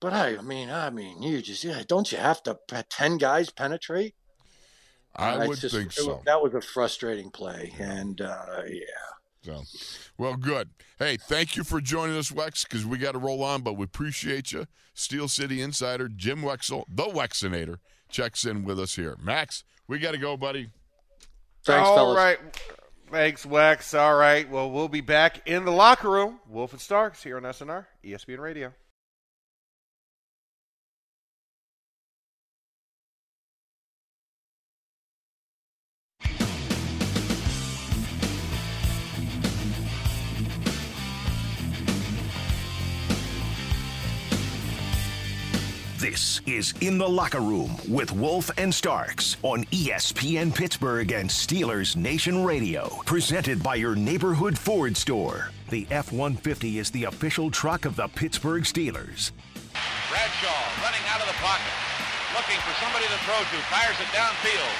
But 0.00 0.12
I, 0.12 0.36
I 0.38 0.42
mean, 0.42 0.68
I 0.68 0.90
mean, 0.90 1.22
you 1.22 1.40
just 1.40 1.62
yeah, 1.62 1.82
don't 1.86 2.10
you 2.10 2.18
have 2.18 2.42
to 2.42 2.58
have 2.72 2.88
ten 2.88 3.18
guys 3.18 3.50
penetrate? 3.50 4.16
I 5.14 5.46
would 5.46 5.58
just- 5.58 5.74
think 5.74 5.88
it 5.88 5.92
so. 6.02 6.22
that 6.24 6.42
was 6.42 6.54
a 6.54 6.60
frustrating 6.60 7.30
play, 7.30 7.74
and 7.78 8.20
uh, 8.20 8.62
yeah. 8.66 8.80
So, 9.44 9.62
well, 10.16 10.36
good. 10.36 10.70
Hey, 11.00 11.16
thank 11.16 11.56
you 11.56 11.64
for 11.64 11.80
joining 11.80 12.16
us, 12.16 12.30
Wex, 12.30 12.62
because 12.62 12.86
we 12.86 12.96
got 12.96 13.12
to 13.12 13.18
roll 13.18 13.42
on, 13.42 13.62
but 13.62 13.72
we 13.72 13.84
appreciate 13.84 14.52
you. 14.52 14.66
Steel 14.94 15.26
City 15.26 15.60
Insider 15.60 16.08
Jim 16.08 16.42
Wexell, 16.42 16.84
the 16.88 17.04
Wexinator, 17.04 17.78
checks 18.08 18.44
in 18.44 18.62
with 18.64 18.78
us 18.78 18.94
here. 18.94 19.16
Max, 19.20 19.64
we 19.88 19.98
got 19.98 20.12
to 20.12 20.18
go, 20.18 20.36
buddy. 20.36 20.70
Thanks, 21.64 21.88
All 21.88 21.96
fellas. 21.96 22.16
right. 22.16 22.38
Thanks, 23.10 23.44
Wex. 23.44 23.98
All 23.98 24.14
right. 24.14 24.48
Well, 24.48 24.70
we'll 24.70 24.88
be 24.88 25.00
back 25.00 25.46
in 25.48 25.64
the 25.64 25.72
locker 25.72 26.08
room. 26.08 26.38
Wolf 26.48 26.72
and 26.72 26.80
Starks 26.80 27.22
here 27.22 27.36
on 27.36 27.42
SNR, 27.42 27.86
ESPN 28.04 28.38
Radio. 28.38 28.72
This 46.02 46.42
is 46.50 46.74
In 46.82 46.98
the 46.98 47.06
Locker 47.06 47.38
Room 47.38 47.78
with 47.86 48.10
Wolf 48.10 48.50
and 48.58 48.74
Starks 48.74 49.38
on 49.46 49.62
ESPN 49.70 50.50
Pittsburgh 50.50 51.12
and 51.14 51.30
Steelers 51.30 51.94
Nation 51.94 52.42
Radio. 52.42 52.90
Presented 53.06 53.62
by 53.62 53.76
your 53.76 53.94
neighborhood 53.94 54.58
Ford 54.58 54.96
store. 54.96 55.54
The 55.70 55.86
F 55.94 56.10
150 56.10 56.82
is 56.82 56.90
the 56.90 57.04
official 57.04 57.54
truck 57.54 57.84
of 57.86 57.94
the 57.94 58.10
Pittsburgh 58.18 58.66
Steelers. 58.66 59.30
Bradshaw 60.10 60.62
running 60.82 61.06
out 61.06 61.22
of 61.22 61.30
the 61.30 61.38
pocket, 61.38 61.70
looking 62.34 62.58
for 62.66 62.74
somebody 62.82 63.06
to 63.06 63.18
throw 63.22 63.38
to, 63.38 63.58
fires 63.70 63.94
it 64.02 64.10
downfield. 64.10 64.74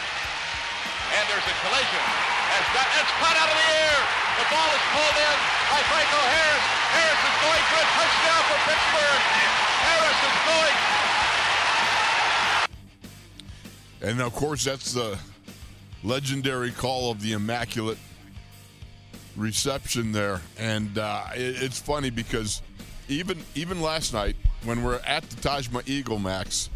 And 1.15 1.23
there's 1.31 1.47
a 1.47 1.57
collision. 1.63 2.03
Has 2.51 2.67
got, 2.75 2.87
it's 2.99 3.15
caught 3.23 3.39
out 3.39 3.47
of 3.47 3.55
the 3.63 3.69
air. 3.79 3.99
The 4.43 4.47
ball 4.51 4.71
is 4.75 4.85
pulled 4.91 5.19
in 5.23 5.37
by 5.71 5.81
Franco 5.87 6.19
Harris. 6.19 6.67
Harris 6.99 7.23
is 7.23 7.37
going 7.47 7.63
for 7.71 7.79
a 7.79 7.89
touchdown 7.95 8.43
for 8.51 8.59
Pittsburgh. 8.75 9.23
Harris 9.87 10.19
is 10.19 10.37
going 10.51 11.03
And 14.03 14.21
of 14.21 14.35
course, 14.35 14.65
that's 14.65 14.93
the 14.93 15.19
legendary 16.03 16.73
call 16.73 17.13
of 17.13 17.23
the 17.23 17.33
immaculate 17.33 17.99
reception 19.37 20.13
there. 20.13 20.41
And 20.59 20.99
uh, 20.99 21.27
it, 21.35 21.63
it's 21.63 21.81
funny 21.81 22.11
because 22.11 22.63
even 23.09 23.39
even 23.55 23.81
last 23.81 24.13
night 24.13 24.37
when 24.65 24.83
we're 24.83 25.01
at 25.07 25.29
the 25.31 25.37
Taj 25.41 25.69
Mahal 25.69 25.83
Eagle, 25.87 26.19
Max, 26.19 26.69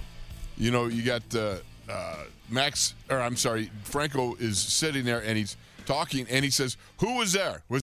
you 0.57 0.71
know, 0.71 0.87
you 0.87 1.03
got 1.03 1.23
uh, 1.35 1.57
uh, 1.89 2.25
Max, 2.49 2.95
or 3.11 3.21
I'm 3.21 3.37
sorry, 3.37 3.71
Franco 3.83 4.35
is 4.37 4.59
sitting 4.59 5.05
there 5.05 5.21
and 5.21 5.37
he's 5.37 5.57
talking, 5.85 6.27
and 6.31 6.45
he 6.45 6.51
says, 6.51 6.77
"Who 6.99 7.19
was 7.19 7.33
there? 7.33 7.63
Was 7.69 7.83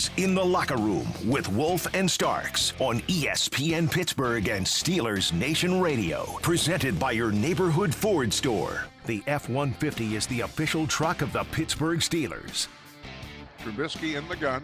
is 0.00 0.10
In 0.16 0.34
the 0.34 0.44
Locker 0.44 0.78
Room 0.78 1.06
with 1.26 1.46
Wolf 1.52 1.86
and 1.92 2.10
Starks 2.10 2.72
on 2.78 3.00
ESPN 3.00 3.90
Pittsburgh 3.90 4.48
and 4.48 4.64
Steelers 4.64 5.30
Nation 5.30 5.78
Radio. 5.78 6.24
Presented 6.40 6.98
by 6.98 7.12
your 7.12 7.30
neighborhood 7.30 7.94
Ford 7.94 8.32
store. 8.32 8.86
The 9.04 9.22
F 9.26 9.50
150 9.50 10.16
is 10.16 10.26
the 10.26 10.40
official 10.40 10.86
truck 10.86 11.20
of 11.20 11.34
the 11.34 11.44
Pittsburgh 11.44 11.98
Steelers. 11.98 12.68
Trubisky 13.62 14.16
in 14.16 14.26
the 14.28 14.36
gun. 14.36 14.62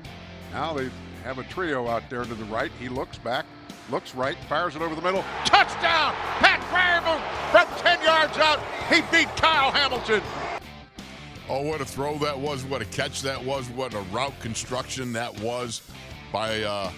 Now 0.53 0.73
they 0.73 0.89
have 1.23 1.39
a 1.39 1.45
trio 1.45 1.87
out 1.87 2.09
there 2.09 2.25
to 2.25 2.35
the 2.35 2.45
right. 2.47 2.71
He 2.81 2.89
looks 2.89 3.19
back, 3.19 3.45
looks 3.91 4.15
right, 4.15 4.39
fires 4.49 4.75
it 4.75 4.81
over 4.81 4.95
the 4.95 5.03
middle. 5.03 5.23
Touchdown! 5.45 6.15
Pat 6.39 6.61
Freiermuth 6.71 7.21
from 7.51 7.83
10 7.83 8.03
yards 8.03 8.39
out. 8.39 8.61
He 8.89 9.03
beat 9.15 9.29
Kyle 9.37 9.71
Hamilton. 9.71 10.23
Oh, 11.49 11.63
what 11.63 11.81
a 11.81 11.85
throw 11.85 12.19
that 12.19 12.39
was. 12.39 12.65
What 12.65 12.83
a 12.83 12.87
catch 12.87 13.23
that 13.23 13.43
was. 13.43 13.69
What 13.71 13.95
a 13.95 14.01
route 14.13 14.39
construction 14.41 15.13
that 15.13 15.39
was 15.41 15.81
by 16.33 16.63
uh, 16.63 16.91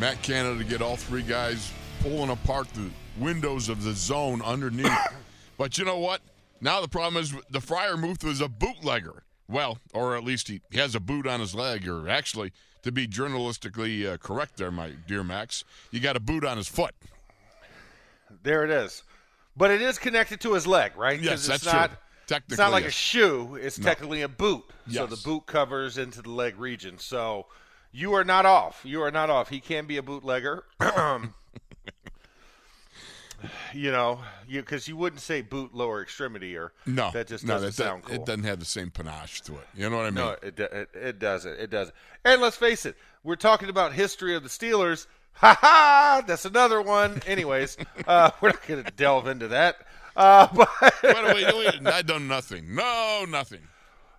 Matt 0.00 0.20
Canada 0.22 0.58
to 0.58 0.64
get 0.64 0.82
all 0.82 0.96
three 0.96 1.22
guys 1.22 1.72
pulling 2.00 2.30
apart 2.30 2.68
the 2.74 2.90
windows 3.18 3.68
of 3.68 3.84
the 3.84 3.92
zone 3.92 4.42
underneath. 4.42 4.90
but 5.56 5.78
you 5.78 5.84
know 5.84 5.98
what? 5.98 6.20
Now 6.60 6.80
the 6.80 6.88
problem 6.88 7.22
is 7.22 7.32
the 7.50 7.60
Freiermuth 7.60 8.24
was 8.24 8.40
a 8.40 8.48
bootlegger. 8.48 9.22
Well, 9.48 9.78
or 9.94 10.16
at 10.16 10.24
least 10.24 10.48
he, 10.48 10.60
he 10.72 10.78
has 10.78 10.96
a 10.96 11.00
boot 11.00 11.24
on 11.24 11.38
his 11.38 11.54
leg, 11.54 11.86
or 11.86 12.08
actually, 12.08 12.52
to 12.82 12.90
be 12.90 13.06
journalistically 13.06 14.04
uh, 14.04 14.16
correct 14.16 14.56
there, 14.56 14.72
my 14.72 14.94
dear 15.06 15.22
Max, 15.22 15.62
you 15.92 16.00
got 16.00 16.16
a 16.16 16.20
boot 16.20 16.44
on 16.44 16.56
his 16.56 16.66
foot. 16.66 16.94
There 18.42 18.64
it 18.64 18.70
is. 18.70 19.04
But 19.56 19.70
it 19.70 19.80
is 19.80 19.98
connected 19.98 20.40
to 20.40 20.54
his 20.54 20.66
leg, 20.66 20.92
right? 20.96 21.20
Yes, 21.20 21.46
that's 21.46 21.64
not, 21.64 21.90
true. 21.90 21.98
Technically, 22.26 22.54
it's 22.54 22.58
not 22.58 22.72
like 22.72 22.84
yes. 22.84 22.92
a 22.92 22.96
shoe. 22.96 23.54
It's 23.60 23.78
No. 23.78 23.84
technically 23.84 24.22
a 24.22 24.28
boot. 24.28 24.64
So 24.90 25.06
the 25.06 25.16
boot 25.16 25.46
covers 25.46 25.96
into 25.98 26.22
the 26.22 26.30
leg 26.30 26.58
region. 26.58 26.98
So 26.98 27.46
you 27.92 28.14
are 28.14 28.24
not 28.24 28.46
off. 28.46 28.80
You 28.84 29.02
are 29.02 29.10
not 29.10 29.30
off. 29.30 29.48
He 29.48 29.60
can 29.60 29.86
be 29.86 29.96
a 29.96 30.02
bootlegger. 30.02 30.64
you 33.72 33.90
know, 33.92 34.20
you 34.48 34.60
because 34.60 34.88
you 34.88 34.96
wouldn't 34.96 35.20
say 35.20 35.42
boot 35.42 35.74
lower 35.74 36.02
extremity 36.02 36.56
or 36.56 36.72
No, 36.84 37.10
that 37.12 37.28
just 37.28 37.46
doesn't 37.46 37.68
that, 37.68 37.74
sound 37.74 38.04
cool. 38.04 38.16
It 38.16 38.26
doesn't 38.26 38.44
have 38.44 38.58
the 38.58 38.64
same 38.64 38.90
panache 38.90 39.42
to 39.42 39.54
it. 39.54 39.66
You 39.74 39.88
know 39.90 39.96
what 39.96 40.06
I 40.06 40.10
mean? 40.10 40.14
No, 40.14 40.36
it, 40.42 40.58
it 40.58 40.88
it 40.94 41.18
doesn't. 41.18 41.58
It 41.60 41.70
doesn't. 41.70 41.94
And 42.24 42.40
let's 42.40 42.56
face 42.56 42.86
it, 42.86 42.96
we're 43.22 43.36
talking 43.36 43.68
about 43.68 43.92
history 43.92 44.34
of 44.34 44.42
the 44.42 44.48
Steelers. 44.48 45.06
Ha 45.34 45.56
ha! 45.60 46.22
That's 46.26 46.46
another 46.46 46.80
one. 46.80 47.20
Anyways, 47.26 47.76
uh, 48.06 48.30
we're 48.40 48.50
not 48.50 48.66
going 48.66 48.82
to 48.82 48.90
delve 48.92 49.26
into 49.26 49.48
that. 49.48 49.76
Uh, 50.16 50.48
but 50.54 50.68
wait, 51.02 51.24
wait, 51.34 51.54
wait, 51.56 51.86
I 51.86 52.02
done 52.02 52.26
nothing. 52.26 52.74
No, 52.74 53.24
nothing. 53.28 53.60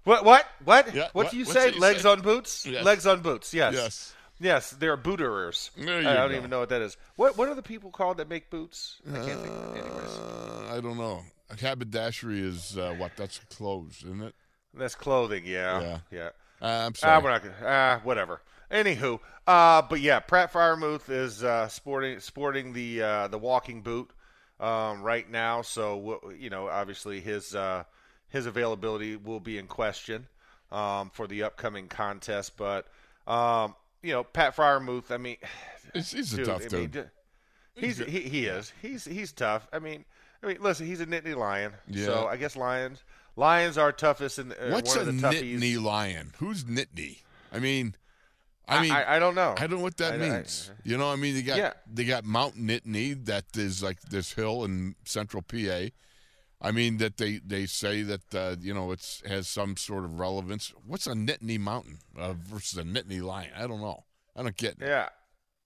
what? 0.04 0.24
What? 0.24 0.46
What? 0.64 0.94
Yeah, 0.94 1.04
what 1.14 1.16
what- 1.26 1.32
do 1.32 1.38
you 1.38 1.46
say? 1.46 1.74
you 1.74 1.80
Legs 1.80 2.04
say? 2.04 2.10
on 2.10 2.22
boots. 2.22 2.66
Yes. 2.66 2.86
Legs 2.86 3.08
on 3.08 3.22
boots. 3.22 3.54
Yes. 3.54 3.74
Yes. 3.74 4.14
Yes, 4.40 4.70
they're 4.70 4.96
booterers. 4.98 5.72
I 5.82 5.86
don't 6.04 6.30
go. 6.30 6.36
even 6.36 6.52
know 6.52 6.60
what 6.60 6.70
that 6.70 6.82
is. 6.84 6.96
What 7.16 7.38
What 7.38 7.50
are 7.50 7.56
the 7.56 7.64
people 7.64 7.90
called 7.90 8.18
that 8.18 8.30
make 8.30 8.52
boots? 8.52 8.98
I 9.10 9.16
can't 9.16 9.42
think 9.42 9.48
of. 9.54 9.76
Anyways, 9.76 10.18
Uh, 10.20 10.76
I 10.78 10.80
don't 10.80 10.98
know. 10.98 11.24
A 11.50 11.56
Haberdashery 11.56 12.40
is 12.42 12.78
uh, 12.78 12.94
what? 13.00 13.14
That's 13.18 13.40
clothes, 13.50 14.04
isn't 14.06 14.22
it? 14.22 14.36
that's 14.76 14.94
clothing. 14.94 15.44
Yeah. 15.46 15.82
Yeah. 15.82 15.98
Yeah. 16.12 16.30
Uh, 16.62 16.66
I'm 16.86 16.92
Ah, 16.94 16.98
sorry. 16.98 17.24
we're 17.24 17.30
not 17.32 17.42
gonna. 17.44 17.56
Ah, 17.66 18.02
whatever. 18.04 18.42
Anywho, 18.70 19.20
uh, 19.48 19.82
but 19.82 20.02
yeah, 20.02 20.20
Pat 20.20 20.54
Freiermuth 20.54 21.10
is 21.10 21.44
uh, 21.44 21.68
sporting 21.70 22.20
sporting 22.20 22.74
the 22.74 23.02
uh, 23.02 23.28
the 23.30 23.38
walking 23.40 23.82
boot 23.82 24.12
um, 24.60 25.02
right 25.04 25.30
now. 25.30 25.62
So 25.62 26.34
you 26.38 26.50
know, 26.50 26.68
obviously 26.70 27.20
his 27.22 27.56
uh, 27.56 27.84
his 28.30 28.46
availability 28.46 29.16
will 29.16 29.40
be 29.40 29.58
in 29.58 29.68
question 29.68 30.28
um, 30.72 31.10
for 31.14 31.28
the 31.28 31.44
upcoming 31.44 31.88
contest. 31.88 32.58
But 32.58 32.88
um, 33.28 33.76
you 34.02 34.14
know, 34.14 34.24
Pat 34.24 34.56
Freiermuth. 34.56 35.12
I 35.12 35.18
mean, 35.18 35.38
He's- 35.94 36.12
he's 36.12 36.34
a 36.34 36.44
tough 36.46 36.58
I 36.58 36.60
mean, 36.64 36.70
dude. 36.70 36.92
d- 36.92 37.02
He's 37.76 38.00
he, 38.00 38.22
he 38.22 38.46
is 38.48 38.74
he's 38.82 39.06
he's 39.06 39.32
tough. 39.32 39.68
I 39.72 39.78
mean, 39.78 40.04
I 40.42 40.48
mean, 40.48 40.58
listen, 40.60 40.88
he's 40.88 41.00
a 41.00 41.06
Nittany 41.06 41.36
Lion. 41.36 41.74
Yeah. 41.88 42.06
So 42.06 42.28
I 42.28 42.36
guess 42.36 42.56
lions 42.56 43.04
lions 43.36 43.78
are 43.78 43.92
toughest 43.92 44.40
and 44.40 44.52
uh, 44.54 44.70
What's 44.72 44.96
one 44.96 45.06
a 45.06 45.10
of 45.10 45.22
the 45.22 45.28
toughies. 45.28 45.60
Nittany 45.60 45.80
lion? 45.84 46.34
Who's 46.40 46.64
Nittany? 46.64 47.20
I 47.54 47.60
mean, 47.60 47.94
I 48.70 48.82
mean, 48.82 48.92
I, 48.92 49.16
I 49.16 49.20
don't 49.20 49.36
know. 49.36 49.54
I 49.58 49.68
don't 49.68 49.78
know 49.80 49.84
what 49.84 49.98
that 49.98 50.14
I- 50.14 50.16
I- 50.16 50.30
means. 50.30 50.72
you 50.84 50.98
know, 50.98 51.12
I 51.12 51.16
mean, 51.16 51.36
they 51.36 51.42
got 51.42 51.58
Yeah. 51.58 51.74
they 51.92 52.04
got 52.06 52.26
Mount 52.26 52.56
Nittany 52.58 53.24
that 53.26 53.46
is 53.56 53.82
like 53.82 54.02
this 54.02 54.34
hill 54.34 54.64
in 54.66 54.96
central 55.06 55.42
PA. 55.42 55.90
I 56.60 56.72
mean 56.72 56.98
that 56.98 57.18
they 57.18 57.38
they 57.46 57.66
say 57.68 58.02
that 58.02 58.34
uh, 58.36 58.56
you 58.60 58.74
know 58.74 58.92
it's 58.92 59.22
has 59.28 59.48
some 59.48 59.78
sort 59.78 60.04
of 60.06 60.20
relevance. 60.20 60.74
What's 60.86 61.06
a 61.08 61.14
Nittany 61.14 61.60
mountain 61.60 62.00
uh, 62.18 62.34
versus 62.34 62.78
a 62.80 62.84
Nittany 62.84 63.22
lion? 63.22 63.52
I 63.56 63.68
don't 63.68 63.80
know. 63.82 64.04
I 64.36 64.44
don't 64.44 64.58
get 64.58 64.72
it. 64.82 64.88
Yeah. 64.88 65.10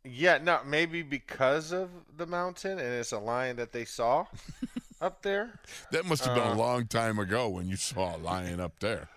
Yeah, 0.03 0.39
no, 0.41 0.61
maybe 0.65 1.03
because 1.03 1.71
of 1.71 1.89
the 2.17 2.25
mountain 2.25 2.71
and 2.79 2.87
it's 2.93 3.11
a 3.11 3.19
lion 3.19 3.55
that 3.57 3.71
they 3.71 3.85
saw 3.85 4.25
up 5.01 5.21
there. 5.21 5.59
That 5.91 6.05
must 6.05 6.25
have 6.25 6.35
been 6.35 6.47
Uh. 6.47 6.53
a 6.55 6.55
long 6.55 6.87
time 6.87 7.19
ago 7.19 7.47
when 7.49 7.67
you 7.69 7.75
saw 7.77 8.15
a 8.15 8.17
lion 8.17 8.59
up 8.59 8.79
there. 8.79 9.07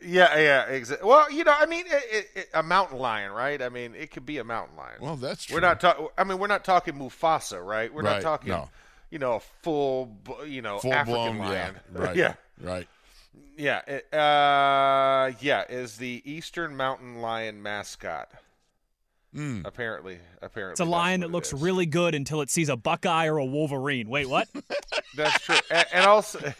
Yeah, 0.00 0.38
yeah, 0.38 0.62
exactly. 0.68 1.06
Well, 1.06 1.30
you 1.30 1.44
know, 1.44 1.54
I 1.58 1.66
mean, 1.66 1.84
it, 1.86 2.02
it, 2.10 2.26
it, 2.34 2.48
a 2.54 2.62
mountain 2.62 2.98
lion, 2.98 3.30
right? 3.32 3.60
I 3.60 3.68
mean, 3.68 3.94
it 3.94 4.10
could 4.10 4.24
be 4.24 4.38
a 4.38 4.44
mountain 4.44 4.76
lion. 4.76 4.96
Well, 5.00 5.16
that's 5.16 5.44
true. 5.44 5.54
we're 5.56 5.60
not 5.60 5.80
talking. 5.80 6.08
I 6.16 6.24
mean, 6.24 6.38
we're 6.38 6.46
not 6.46 6.64
talking 6.64 6.94
Mufasa, 6.94 7.62
right? 7.64 7.92
We're 7.92 8.02
Right, 8.02 8.14
not 8.14 8.22
talking, 8.22 8.52
no. 8.52 8.70
you 9.10 9.18
know, 9.18 9.34
a 9.34 9.40
full, 9.62 10.16
you 10.46 10.62
know, 10.62 10.78
full 10.78 10.94
African 10.94 11.36
blown. 11.36 11.38
lion. 11.38 11.74
Yeah, 11.94 12.00
right. 12.00 12.16
yeah, 12.22 12.34
right. 12.62 12.88
yeah. 13.58 13.82
It, 13.86 14.14
uh, 14.14 15.32
yeah, 15.40 15.64
is 15.68 15.98
the 15.98 16.22
Eastern 16.24 16.74
Mountain 16.74 17.20
Lion 17.20 17.62
mascot. 17.62 18.30
Mm. 19.34 19.66
Apparently, 19.66 20.18
apparently, 20.40 20.72
It's 20.72 20.80
a 20.80 20.86
lion 20.86 21.20
that 21.20 21.30
looks 21.30 21.52
is. 21.52 21.60
really 21.60 21.84
good 21.84 22.14
until 22.14 22.40
it 22.40 22.48
sees 22.48 22.70
a 22.70 22.76
Buckeye 22.76 23.26
or 23.28 23.36
a 23.36 23.44
Wolverine. 23.44 24.08
Wait, 24.08 24.26
what? 24.26 24.48
That's 25.16 25.38
true. 25.44 25.56
and, 25.70 25.86
and 25.92 26.06
also, 26.06 26.38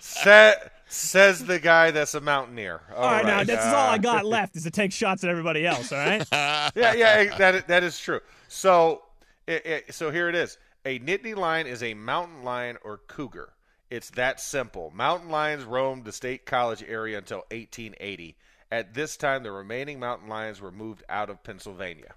sa- 0.00 0.52
says 0.90 1.44
the 1.44 1.58
guy 1.58 1.90
that's 1.90 2.14
a 2.14 2.20
mountaineer. 2.20 2.80
all 2.94 3.02
right, 3.10 3.24
now 3.24 3.36
right. 3.38 3.46
this 3.46 3.58
is 3.60 3.66
all 3.66 3.90
I 3.90 3.94
Uh, 3.94 3.98
got 3.98 4.24
left 4.24 4.56
is 4.56 4.64
to 4.64 4.70
take 4.70 4.92
shots 4.92 5.22
at 5.24 5.30
everybody 5.30 5.66
else. 5.66 5.92
All 5.92 5.98
right. 5.98 6.26
Yeah, 6.32 6.94
yeah, 6.94 7.36
that 7.38 7.68
that 7.68 7.82
is 7.82 7.98
true. 7.98 8.20
So, 8.48 9.02
it, 9.46 9.66
it, 9.66 9.94
so 9.94 10.10
here 10.10 10.28
it 10.28 10.34
is. 10.34 10.58
A 10.84 10.98
Nittany 11.00 11.36
lion 11.36 11.66
is 11.66 11.82
a 11.82 11.94
mountain 11.94 12.42
lion 12.42 12.76
or 12.82 12.98
cougar. 13.06 13.50
It's 13.90 14.10
that 14.10 14.40
simple. 14.40 14.92
Mountain 14.94 15.30
lions 15.30 15.64
roamed 15.64 16.04
the 16.04 16.12
state 16.12 16.46
college 16.46 16.82
area 16.86 17.18
until 17.18 17.38
1880. 17.50 18.36
At 18.72 18.94
this 18.94 19.16
time, 19.16 19.42
the 19.42 19.50
remaining 19.50 19.98
mountain 19.98 20.28
lions 20.28 20.60
were 20.60 20.70
moved 20.70 21.02
out 21.08 21.28
of 21.28 21.42
Pennsylvania. 21.42 22.14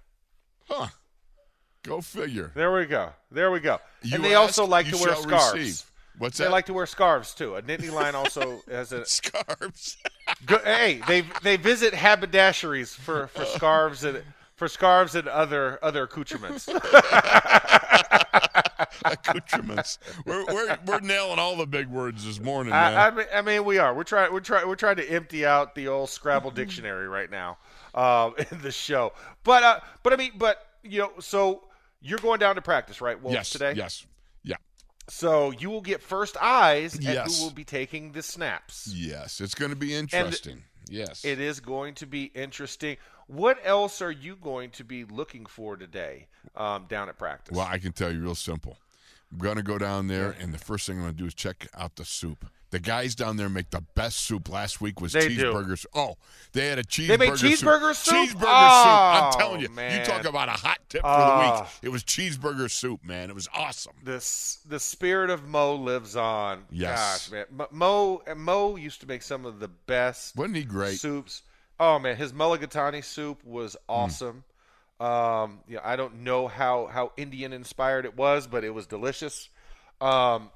Huh. 0.68 0.86
Go 1.82 2.00
figure. 2.00 2.52
There 2.54 2.72
we 2.72 2.86
go. 2.86 3.12
There 3.30 3.50
we 3.50 3.60
go. 3.60 3.78
You 4.02 4.14
and 4.14 4.24
they 4.24 4.34
ask, 4.34 4.40
also 4.40 4.66
like 4.66 4.86
to 4.88 4.96
wear 4.96 5.14
shall 5.14 5.22
scarves. 5.22 5.54
receive. 5.54 5.90
What's 6.18 6.38
that? 6.38 6.44
They 6.44 6.48
that? 6.48 6.52
like 6.52 6.66
to 6.66 6.74
wear 6.74 6.86
scarves 6.86 7.34
too. 7.34 7.56
A 7.56 7.62
Nittany 7.62 7.90
line 7.90 8.14
also 8.14 8.62
has 8.70 8.92
a. 8.92 9.04
scarves. 9.04 9.96
Go, 10.46 10.58
hey, 10.58 11.00
they 11.08 11.24
they 11.42 11.56
visit 11.56 11.92
haberdasheries 11.92 12.94
for, 12.94 13.26
for 13.28 13.44
scarves 13.44 14.04
and 14.04 14.22
for 14.56 14.68
scarves 14.68 15.14
and 15.14 15.28
other 15.28 15.78
other 15.82 16.04
accoutrements. 16.04 16.68
Accoutrements. 19.04 19.98
we're, 20.24 20.44
we're 20.46 20.78
we're 20.86 21.00
nailing 21.00 21.38
all 21.38 21.56
the 21.56 21.66
big 21.66 21.88
words 21.88 22.24
this 22.24 22.40
morning, 22.40 22.70
man. 22.70 22.94
I, 22.94 23.06
I 23.06 23.10
mean, 23.10 23.26
I 23.34 23.42
mean, 23.42 23.64
we 23.64 23.78
are. 23.78 23.94
We're 23.94 24.04
trying. 24.04 24.32
We're 24.32 24.40
trying. 24.40 24.66
We're 24.66 24.76
trying 24.76 24.96
to 24.96 25.10
empty 25.10 25.44
out 25.44 25.74
the 25.74 25.88
old 25.88 26.08
Scrabble 26.08 26.50
dictionary 26.54 27.08
right 27.08 27.30
now 27.30 27.58
um, 27.94 28.34
in 28.50 28.60
the 28.62 28.72
show. 28.72 29.12
But 29.42 29.62
uh, 29.62 29.80
but 30.02 30.12
I 30.12 30.16
mean, 30.16 30.32
but 30.36 30.66
you 30.82 31.00
know, 31.00 31.12
so 31.20 31.64
you're 32.00 32.18
going 32.18 32.38
down 32.38 32.54
to 32.54 32.62
practice, 32.62 33.00
right? 33.00 33.20
Wolf, 33.20 33.34
yes. 33.34 33.50
today. 33.50 33.72
Yes. 33.74 34.06
So 35.08 35.50
you 35.50 35.70
will 35.70 35.80
get 35.82 36.02
first 36.02 36.36
eyes 36.40 36.94
at 36.96 37.02
Yes. 37.02 37.38
who 37.38 37.44
will 37.44 37.52
be 37.52 37.64
taking 37.64 38.12
the 38.12 38.22
snaps. 38.22 38.90
Yes. 38.94 39.40
It's 39.40 39.54
going 39.54 39.70
to 39.70 39.76
be 39.76 39.94
interesting. 39.94 40.62
yes. 40.88 41.24
It 41.24 41.40
is 41.40 41.60
going 41.60 41.94
to 41.96 42.06
be 42.06 42.24
interesting. 42.34 42.96
What 43.26 43.58
else 43.64 44.02
are 44.02 44.10
you 44.10 44.36
going 44.36 44.70
to 44.72 44.84
be 44.84 45.04
looking 45.04 45.46
for 45.46 45.76
today 45.76 46.26
um, 46.56 46.86
down 46.88 47.08
at 47.08 47.18
practice? 47.18 47.56
Well, 47.56 47.66
I 47.68 47.78
can 47.78 47.92
tell 47.92 48.12
you 48.12 48.20
real 48.20 48.34
simple. 48.34 48.78
I'm 49.32 49.38
going 49.38 49.56
to 49.56 49.62
go 49.62 49.78
down 49.78 50.06
there, 50.08 50.30
and 50.38 50.52
the 50.54 50.58
first 50.58 50.86
thing 50.86 50.96
I'm 50.96 51.02
going 51.02 51.14
to 51.14 51.18
do 51.18 51.26
is 51.26 51.34
check 51.34 51.66
out 51.74 51.96
the 51.96 52.04
soup. 52.04 52.44
The 52.74 52.80
guys 52.80 53.14
down 53.14 53.36
there 53.36 53.48
make 53.48 53.70
the 53.70 53.82
best 53.94 54.16
soup. 54.22 54.48
Last 54.48 54.80
week 54.80 55.00
was 55.00 55.12
They 55.12 55.28
do. 55.28 55.52
cheeseburgers. 55.52 55.86
Oh, 55.94 56.16
they 56.54 56.66
had 56.66 56.80
a 56.80 56.82
cheeseburger 56.82 57.06
They 57.06 57.16
made 57.18 57.38
soup. 57.38 57.52
cheeseburger 57.52 57.94
soup? 57.94 58.14
Cheeseburger 58.30 58.42
Oh, 58.48 58.82
soup. 58.82 59.24
I'm 59.24 59.32
telling 59.38 59.60
you. 59.60 59.68
man. 59.68 60.00
You 60.00 60.04
talk 60.04 60.24
about 60.24 60.48
a 60.48 60.52
hot 60.52 60.78
tip 60.88 61.02
for 61.02 61.06
the 61.06 61.14
Ah. 61.14 61.60
week. 61.60 61.70
It 61.82 61.88
was 61.90 62.02
cheeseburger 62.02 62.68
soup, 62.68 63.04
man. 63.04 63.30
It 63.30 63.34
was 63.36 63.48
awesome. 63.54 63.92
this 64.02 64.58
the 64.66 64.80
spirit 64.80 65.30
of 65.30 65.46
Mo 65.46 65.76
lives 65.76 66.16
on. 66.16 66.64
Yes. 66.72 67.28
Gosh, 67.28 67.30
man, 67.30 67.44
Mo- 67.52 67.68
Mo 68.26 68.34
Mo 68.34 68.74
used 68.74 69.00
to 69.02 69.06
make 69.06 69.22
some 69.22 69.46
of 69.46 69.60
the 69.60 69.68
best 69.68 70.34
Wasn't 70.34 70.56
he 70.56 70.64
great? 70.64 70.98
soups. 70.98 71.42
Oh 71.78 72.00
man, 72.00 72.16
his 72.16 72.32
mulligatawny 72.32 73.04
soup 73.04 73.44
was 73.44 73.74
Hmm. 73.88 73.92
awesome. 73.94 74.44
Um, 74.98 75.60
you 75.68 75.76
know, 75.76 75.82
I 75.84 75.94
don't 75.94 76.22
know 76.22 76.48
how 76.48 76.86
how 76.86 77.12
Indian 77.16 77.52
inspired 77.52 78.04
it 78.04 78.16
was, 78.16 78.48
but 78.48 78.64
it 78.64 78.70
was 78.70 78.88
delicious. 78.88 79.48
Um, 80.00 80.50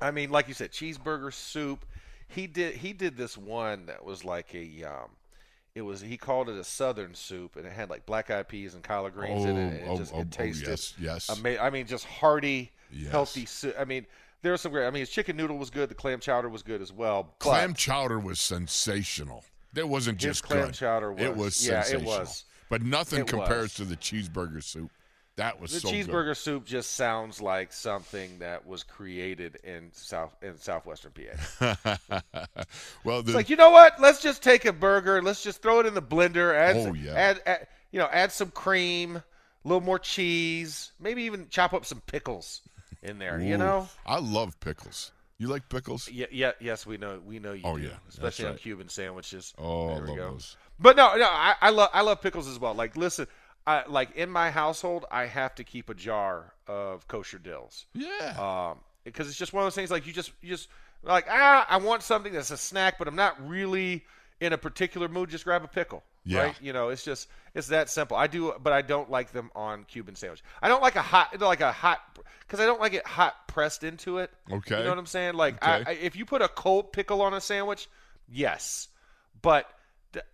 I 0.00 0.10
mean, 0.10 0.30
like 0.30 0.48
you 0.48 0.54
said, 0.54 0.72
cheeseburger 0.72 1.32
soup. 1.32 1.84
He 2.28 2.46
did 2.46 2.74
he 2.76 2.92
did 2.92 3.16
this 3.16 3.36
one 3.38 3.86
that 3.86 4.04
was 4.04 4.24
like 4.24 4.54
a 4.54 4.84
um, 4.84 5.10
it 5.74 5.82
was 5.82 6.00
he 6.00 6.16
called 6.16 6.48
it 6.48 6.56
a 6.58 6.64
southern 6.64 7.14
soup, 7.14 7.56
and 7.56 7.64
it 7.66 7.72
had 7.72 7.88
like 7.88 8.04
black 8.04 8.30
eyed 8.30 8.48
peas 8.48 8.74
and 8.74 8.82
collard 8.82 9.14
greens 9.14 9.44
in 9.44 9.56
it. 9.56 9.62
And 9.68 9.72
it 9.74 9.84
Oh, 9.88 9.96
just 9.96 10.12
oh, 10.12 10.18
oh, 10.18 10.20
it 10.22 10.30
tasted 10.32 10.68
yes, 10.68 10.94
yes. 10.98 11.30
ama- 11.30 11.58
I 11.58 11.70
mean, 11.70 11.86
just 11.86 12.04
hearty, 12.04 12.72
Yes. 12.92 13.10
healthy 13.12 13.46
soup. 13.46 13.74
I 13.78 13.84
mean, 13.84 14.06
there 14.42 14.52
was 14.52 14.60
some 14.60 14.72
great. 14.72 14.86
I 14.86 14.90
mean, 14.90 15.00
his 15.00 15.10
chicken 15.10 15.36
noodle 15.36 15.56
was 15.56 15.70
good. 15.70 15.88
The 15.88 15.94
clam 15.94 16.18
chowder 16.20 16.48
was 16.48 16.62
good 16.62 16.82
as 16.82 16.92
well. 16.92 17.34
Clam 17.38 17.72
chowder 17.74 18.18
was 18.18 18.40
sensational. 18.40 19.44
It 19.74 19.88
wasn't 19.88 20.18
just 20.18 20.42
clam 20.42 20.66
good. 20.66 20.74
chowder 20.74 21.12
It 21.16 21.36
was- 21.36 21.36
was 21.60 21.66
yeah, 21.68 21.80
it 21.80 21.86
sensational. 21.86 22.18
was. 22.20 22.44
But 22.68 22.82
nothing 22.82 23.20
It 23.20 23.28
compares 23.28 23.62
was. 23.62 23.74
to 23.74 23.84
the 23.84 23.96
cheeseburger 23.96 24.62
soup. 24.62 24.90
That 25.36 25.60
was 25.60 25.70
The 25.72 25.80
so 25.80 25.90
good. 25.90 26.06
cheeseburger 26.06 26.34
soup 26.36 26.64
just 26.64 26.92
sounds 26.92 27.42
like 27.42 27.70
something 27.72 28.38
that 28.38 28.66
was 28.66 28.82
created 28.82 29.58
in 29.64 29.90
south 29.92 30.34
in 30.42 30.56
southwestern 30.58 31.12
PA. 31.12 31.76
well, 33.04 33.22
the, 33.22 33.28
It's 33.30 33.34
like 33.34 33.50
you 33.50 33.56
know 33.56 33.70
what? 33.70 34.00
Let's 34.00 34.22
just 34.22 34.42
take 34.42 34.64
a 34.64 34.72
burger. 34.72 35.20
Let's 35.22 35.42
just 35.42 35.60
throw 35.60 35.80
it 35.80 35.86
in 35.86 35.92
the 35.94 36.00
blender. 36.02 36.54
Add, 36.54 36.76
Oh, 36.76 36.94
yeah. 36.94 37.12
add, 37.12 37.42
add 37.44 37.66
you 37.90 37.98
know, 37.98 38.08
add 38.10 38.32
some 38.32 38.50
cream, 38.50 39.16
a 39.16 39.22
little 39.64 39.82
more 39.82 39.98
cheese, 39.98 40.92
maybe 40.98 41.24
even 41.24 41.48
chop 41.50 41.74
up 41.74 41.84
some 41.84 42.00
pickles 42.06 42.62
in 43.02 43.18
there. 43.18 43.38
You 43.38 43.58
know? 43.58 43.88
I 44.06 44.18
love 44.18 44.58
pickles. 44.60 45.12
You 45.38 45.48
like 45.48 45.68
pickles? 45.68 46.08
Yeah, 46.10 46.26
yeah, 46.32 46.52
yes, 46.60 46.86
we 46.86 46.96
know, 46.96 47.20
we 47.24 47.38
know 47.40 47.52
you 47.52 47.60
Oh, 47.64 47.76
do, 47.76 47.82
yeah, 47.84 47.90
especially 48.08 48.46
on. 48.46 48.56
Cuban 48.56 48.88
sandwiches. 48.88 49.52
Oh, 49.58 49.90
I 49.90 49.94
There 49.96 50.02
we 50.04 50.08
love 50.08 50.16
go. 50.16 50.30
those. 50.32 50.56
But 50.78 50.96
no, 50.96 51.14
no, 51.16 51.26
I, 51.26 51.54
I 51.60 51.68
love, 51.70 51.90
I 51.92 52.00
love 52.00 52.22
pickles 52.22 52.48
as 52.48 52.58
well. 52.58 52.72
Like, 52.74 52.96
listen, 52.96 53.26
I, 53.66 53.84
like 53.88 54.14
in 54.16 54.30
my 54.30 54.50
household, 54.50 55.04
I 55.10 55.26
have 55.26 55.54
to 55.56 55.64
keep 55.64 55.90
a 55.90 55.94
jar 55.94 56.52
of 56.68 57.08
kosher 57.08 57.38
dills. 57.38 57.86
Yeah. 57.94 58.70
um, 58.72 58.78
because 59.04 59.28
it's 59.28 59.36
just 59.38 59.52
one 59.52 59.62
of 59.62 59.66
those 59.66 59.74
things 59.74 59.90
like 59.90 60.06
you 60.06 60.12
just 60.12 60.32
you 60.42 60.48
just 60.48 60.68
like 61.02 61.26
ah 61.30 61.66
I 61.68 61.76
want 61.78 62.02
something 62.02 62.32
that's 62.32 62.50
a 62.50 62.56
snack, 62.56 62.98
but 62.98 63.06
I'm 63.08 63.16
not 63.16 63.48
really 63.48 64.04
in 64.40 64.52
a 64.52 64.58
particular 64.58 65.08
mood. 65.08 65.30
Just 65.30 65.44
grab 65.44 65.64
a 65.64 65.68
pickle, 65.68 66.02
Yeah. 66.24 66.42
right? 66.42 66.54
You 66.62 66.72
know, 66.72 66.88
it's 66.90 67.04
just 67.04 67.28
it's 67.54 67.68
that 67.68 67.88
simple. 67.90 68.16
I 68.16 68.26
do, 68.26 68.52
but 68.62 68.72
I 68.72 68.82
don't 68.82 69.10
like 69.10 69.32
them 69.32 69.50
on 69.54 69.84
Cuban 69.84 70.14
sandwich. 70.16 70.42
I 70.60 70.68
don't 70.68 70.82
like 70.82 70.96
a 70.96 71.02
hot 71.02 71.40
like 71.40 71.60
a 71.60 71.72
hot 71.72 72.00
because 72.40 72.60
I 72.60 72.66
don't 72.66 72.80
like 72.80 72.94
it 72.94 73.06
hot 73.06 73.48
pressed 73.48 73.82
into 73.84 74.18
it. 74.18 74.30
Okay. 74.52 74.76
you 74.78 74.84
know 74.84 74.90
what 74.90 74.98
I'm 74.98 75.06
saying? 75.06 75.34
Like 75.34 75.64
I, 75.64 75.80
Okay. 75.80 75.90
I, 75.90 75.94
if 75.94 76.14
you 76.16 76.24
put 76.26 76.42
a 76.42 76.48
cold 76.48 76.92
pickle 76.92 77.22
on 77.22 77.32
a 77.34 77.40
sandwich, 77.40 77.88
yes, 78.28 78.88
but 79.42 79.68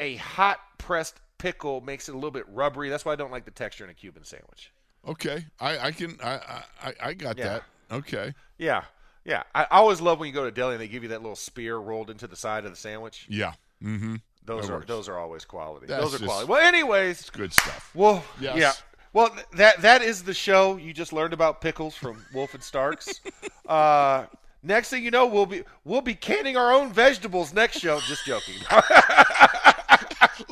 a 0.01 0.17
hot 0.17 0.59
pressed 0.79 1.21
pickle 1.43 1.81
makes 1.81 2.09
it 2.09 2.13
a 2.13 2.15
little 2.15 2.31
bit 2.31 2.45
rubbery. 2.49 2.89
That's 2.89 3.05
why 3.05 3.13
I 3.13 3.17
don't 3.17 3.31
like 3.33 3.45
the 3.45 3.51
texture 3.51 3.85
in 3.85 3.91
a 3.91 3.95
Cuban 3.95 4.25
sandwich. 4.25 4.73
okay. 5.07 5.45
I, 5.61 5.79
I 5.89 5.93
can. 5.93 6.17
I, 6.23 6.63
I, 6.83 6.95
I- 7.03 7.15
got 7.15 7.37
Yeah. 7.37 7.45
that. 7.45 7.63
Okay. 7.91 8.33
Yeah, 8.59 8.85
yeah. 9.25 9.43
I 9.55 9.65
I 9.65 9.79
always 9.79 10.01
love 10.01 10.19
when 10.21 10.29
you 10.29 10.33
go 10.33 10.45
to 10.45 10.51
deli 10.51 10.75
and 10.75 10.81
they 10.81 10.89
give 10.89 11.03
you 11.03 11.09
that 11.11 11.21
little 11.21 11.37
spear 11.37 11.77
rolled 11.77 12.09
into 12.11 12.27
the 12.27 12.37
side 12.37 12.65
of 12.65 12.71
the 12.71 12.77
sandwich. 12.77 13.27
Yeah. 13.29 13.53
Mm-hmm. 13.83 14.17
Those 14.45 14.67
That 14.67 14.73
are 14.73 14.77
works. 14.77 14.87
those 14.89 15.09
are 15.09 15.19
always 15.19 15.45
quality. 15.45 15.87
That's 15.87 16.03
those 16.03 16.15
are 16.15 16.19
just- 16.19 16.29
quality. 16.29 16.49
Well, 16.49 16.61
anyways, 16.67 17.29
Good 17.31 17.53
stuff. 17.53 17.91
well, 17.95 18.25
Yes. 18.41 18.57
yeah. 18.57 18.73
Well, 19.13 19.37
that 19.57 19.83
that 19.83 20.01
is 20.03 20.23
the 20.23 20.33
show. 20.35 20.77
You 20.77 20.93
just 20.95 21.13
learned 21.13 21.35
about 21.35 21.61
pickles 21.61 21.95
from 21.95 22.25
Wolf 22.35 22.55
and 22.55 22.63
Starks. 22.63 23.21
uh, 23.69 24.25
next 24.63 24.89
thing 24.89 25.05
you 25.05 25.11
know, 25.11 25.27
we'll 25.27 25.45
be 25.47 25.65
we'll 25.85 26.01
be 26.01 26.15
canning 26.15 26.57
our 26.57 26.73
own 26.73 26.93
vegetables 26.93 27.53
next 27.53 27.79
show. 27.81 28.01
Just 28.01 28.25
joking. 28.25 28.55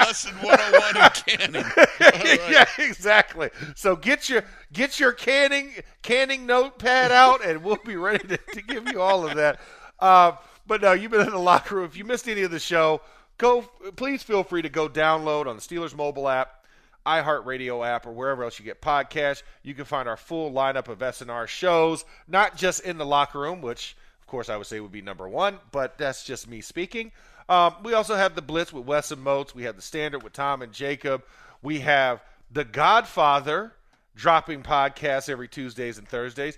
Lesson 0.00 0.34
101 0.36 0.96
in 0.96 1.10
canning. 1.38 1.64
Right. 2.00 2.40
yeah, 2.50 2.64
exactly. 2.78 3.50
So 3.76 3.94
get 3.94 4.28
your 4.28 4.42
get 4.72 4.98
your 4.98 5.12
canning 5.12 5.72
canning 6.02 6.46
notepad 6.46 7.12
out, 7.12 7.44
and 7.44 7.62
we'll 7.62 7.78
be 7.84 7.96
ready 7.96 8.26
to, 8.28 8.36
to 8.36 8.62
give 8.62 8.88
you 8.88 9.00
all 9.00 9.28
of 9.28 9.36
that. 9.36 9.60
Uh, 9.98 10.32
but 10.66 10.80
no, 10.80 10.92
you've 10.92 11.10
been 11.10 11.20
in 11.26 11.30
the 11.30 11.38
locker 11.38 11.76
room. 11.76 11.84
If 11.84 11.96
you 11.96 12.04
missed 12.04 12.28
any 12.28 12.42
of 12.42 12.50
the 12.50 12.58
show, 12.58 13.02
go. 13.38 13.62
Please 13.96 14.22
feel 14.22 14.42
free 14.42 14.62
to 14.62 14.68
go 14.68 14.88
download 14.88 15.46
on 15.46 15.56
the 15.56 15.62
Steelers 15.62 15.94
mobile 15.94 16.28
app, 16.28 16.64
iHeartRadio 17.06 17.86
app, 17.86 18.06
or 18.06 18.12
wherever 18.12 18.44
else 18.44 18.58
you 18.58 18.64
get 18.64 18.80
podcasts. 18.80 19.42
You 19.62 19.74
can 19.74 19.84
find 19.84 20.08
our 20.08 20.16
full 20.16 20.50
lineup 20.52 20.88
of 20.88 20.98
SNR 21.00 21.46
shows, 21.46 22.04
not 22.26 22.56
just 22.56 22.82
in 22.84 22.98
the 22.98 23.06
locker 23.06 23.40
room, 23.40 23.60
which 23.60 23.96
of 24.20 24.26
course 24.26 24.48
I 24.48 24.56
would 24.56 24.66
say 24.66 24.80
would 24.80 24.92
be 24.92 25.02
number 25.02 25.28
one, 25.28 25.58
but 25.72 25.98
that's 25.98 26.24
just 26.24 26.48
me 26.48 26.60
speaking. 26.60 27.12
Um, 27.50 27.74
we 27.82 27.94
also 27.94 28.14
have 28.14 28.36
the 28.36 28.42
Blitz 28.42 28.72
with 28.72 28.86
Wes 28.86 29.10
and 29.10 29.20
Moats. 29.20 29.56
We 29.56 29.64
have 29.64 29.74
the 29.74 29.82
Standard 29.82 30.22
with 30.22 30.32
Tom 30.32 30.62
and 30.62 30.72
Jacob. 30.72 31.24
We 31.62 31.80
have 31.80 32.22
the 32.48 32.64
Godfather 32.64 33.72
dropping 34.14 34.62
podcasts 34.62 35.28
every 35.28 35.48
Tuesdays 35.48 35.98
and 35.98 36.08
Thursdays. 36.08 36.56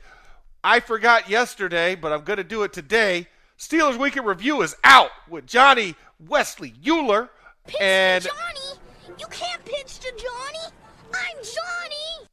I 0.63 0.81
forgot 0.81 1.31
yesterday, 1.31 1.95
but 1.95 2.13
I'm 2.13 2.25
going 2.25 2.37
to 2.37 2.45
do 2.45 2.63
it 2.63 2.75
today. 2.75 3.27
Steelers 3.59 3.99
Weekend 3.99 4.27
Review 4.27 4.61
is 4.61 4.77
out 4.85 5.11
with 5.31 5.47
Johnny 5.47 5.95
Wesley 6.29 6.73
Uhler. 6.85 7.31
Pitch 7.67 7.81
and 7.81 8.23
to 8.23 8.29
Johnny? 8.29 8.79
You 9.19 9.27
can't 9.31 9.65
pitch 9.65 9.99
to 10.01 10.11
Johnny. 10.11 10.75
I'm 11.15 11.37
Johnny. 11.37 12.29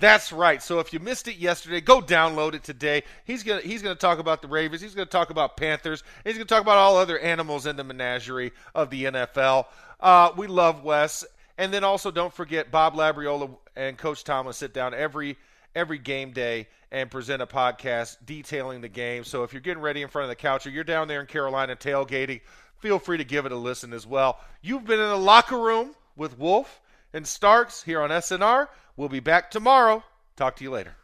That's 0.00 0.32
right. 0.32 0.62
So 0.62 0.78
if 0.80 0.94
you 0.94 0.98
missed 0.98 1.28
it 1.28 1.36
yesterday, 1.36 1.82
go 1.82 2.00
download 2.00 2.54
it 2.54 2.64
today. 2.64 3.02
He's 3.26 3.42
gonna 3.42 3.60
he's 3.60 3.82
gonna 3.82 3.94
talk 3.94 4.18
about 4.18 4.40
the 4.40 4.48
Ravens. 4.48 4.80
He's 4.80 4.94
gonna 4.94 5.06
talk 5.06 5.28
about 5.28 5.58
Panthers. 5.58 6.02
He's 6.24 6.34
gonna 6.34 6.46
talk 6.46 6.62
about 6.62 6.78
all 6.78 6.96
other 6.96 7.18
animals 7.18 7.66
in 7.66 7.76
the 7.76 7.84
menagerie 7.84 8.52
of 8.74 8.88
the 8.88 9.04
NFL. 9.04 9.66
Uh, 10.00 10.32
we 10.36 10.46
love 10.46 10.82
Wes, 10.82 11.24
and 11.58 11.72
then 11.72 11.84
also 11.84 12.10
don't 12.10 12.32
forget 12.32 12.70
Bob 12.70 12.94
Labriola 12.94 13.54
and 13.76 13.98
Coach 13.98 14.24
Thomas 14.24 14.56
sit 14.56 14.72
down 14.72 14.94
every 14.94 15.36
every 15.74 15.98
game 15.98 16.32
day 16.32 16.66
and 16.90 17.10
present 17.10 17.42
a 17.42 17.46
podcast 17.46 18.16
detailing 18.24 18.80
the 18.80 18.88
game. 18.88 19.22
So 19.22 19.44
if 19.44 19.52
you're 19.52 19.60
getting 19.60 19.82
ready 19.82 20.00
in 20.00 20.08
front 20.08 20.24
of 20.24 20.30
the 20.30 20.36
couch 20.36 20.66
or 20.66 20.70
you're 20.70 20.82
down 20.82 21.08
there 21.08 21.20
in 21.20 21.26
Carolina 21.26 21.76
tailgating, 21.76 22.40
feel 22.78 22.98
free 22.98 23.18
to 23.18 23.24
give 23.24 23.44
it 23.44 23.52
a 23.52 23.56
listen 23.56 23.92
as 23.92 24.06
well. 24.06 24.40
You've 24.62 24.86
been 24.86 24.98
in 24.98 25.08
the 25.08 25.16
locker 25.16 25.58
room 25.58 25.94
with 26.16 26.38
Wolf 26.38 26.80
and 27.12 27.26
Starks 27.26 27.82
here 27.82 28.00
on 28.00 28.10
SNR. 28.10 28.68
We'll 28.96 29.08
be 29.08 29.20
back 29.20 29.50
tomorrow. 29.50 30.04
Talk 30.36 30.56
to 30.56 30.64
you 30.64 30.70
later. 30.70 30.96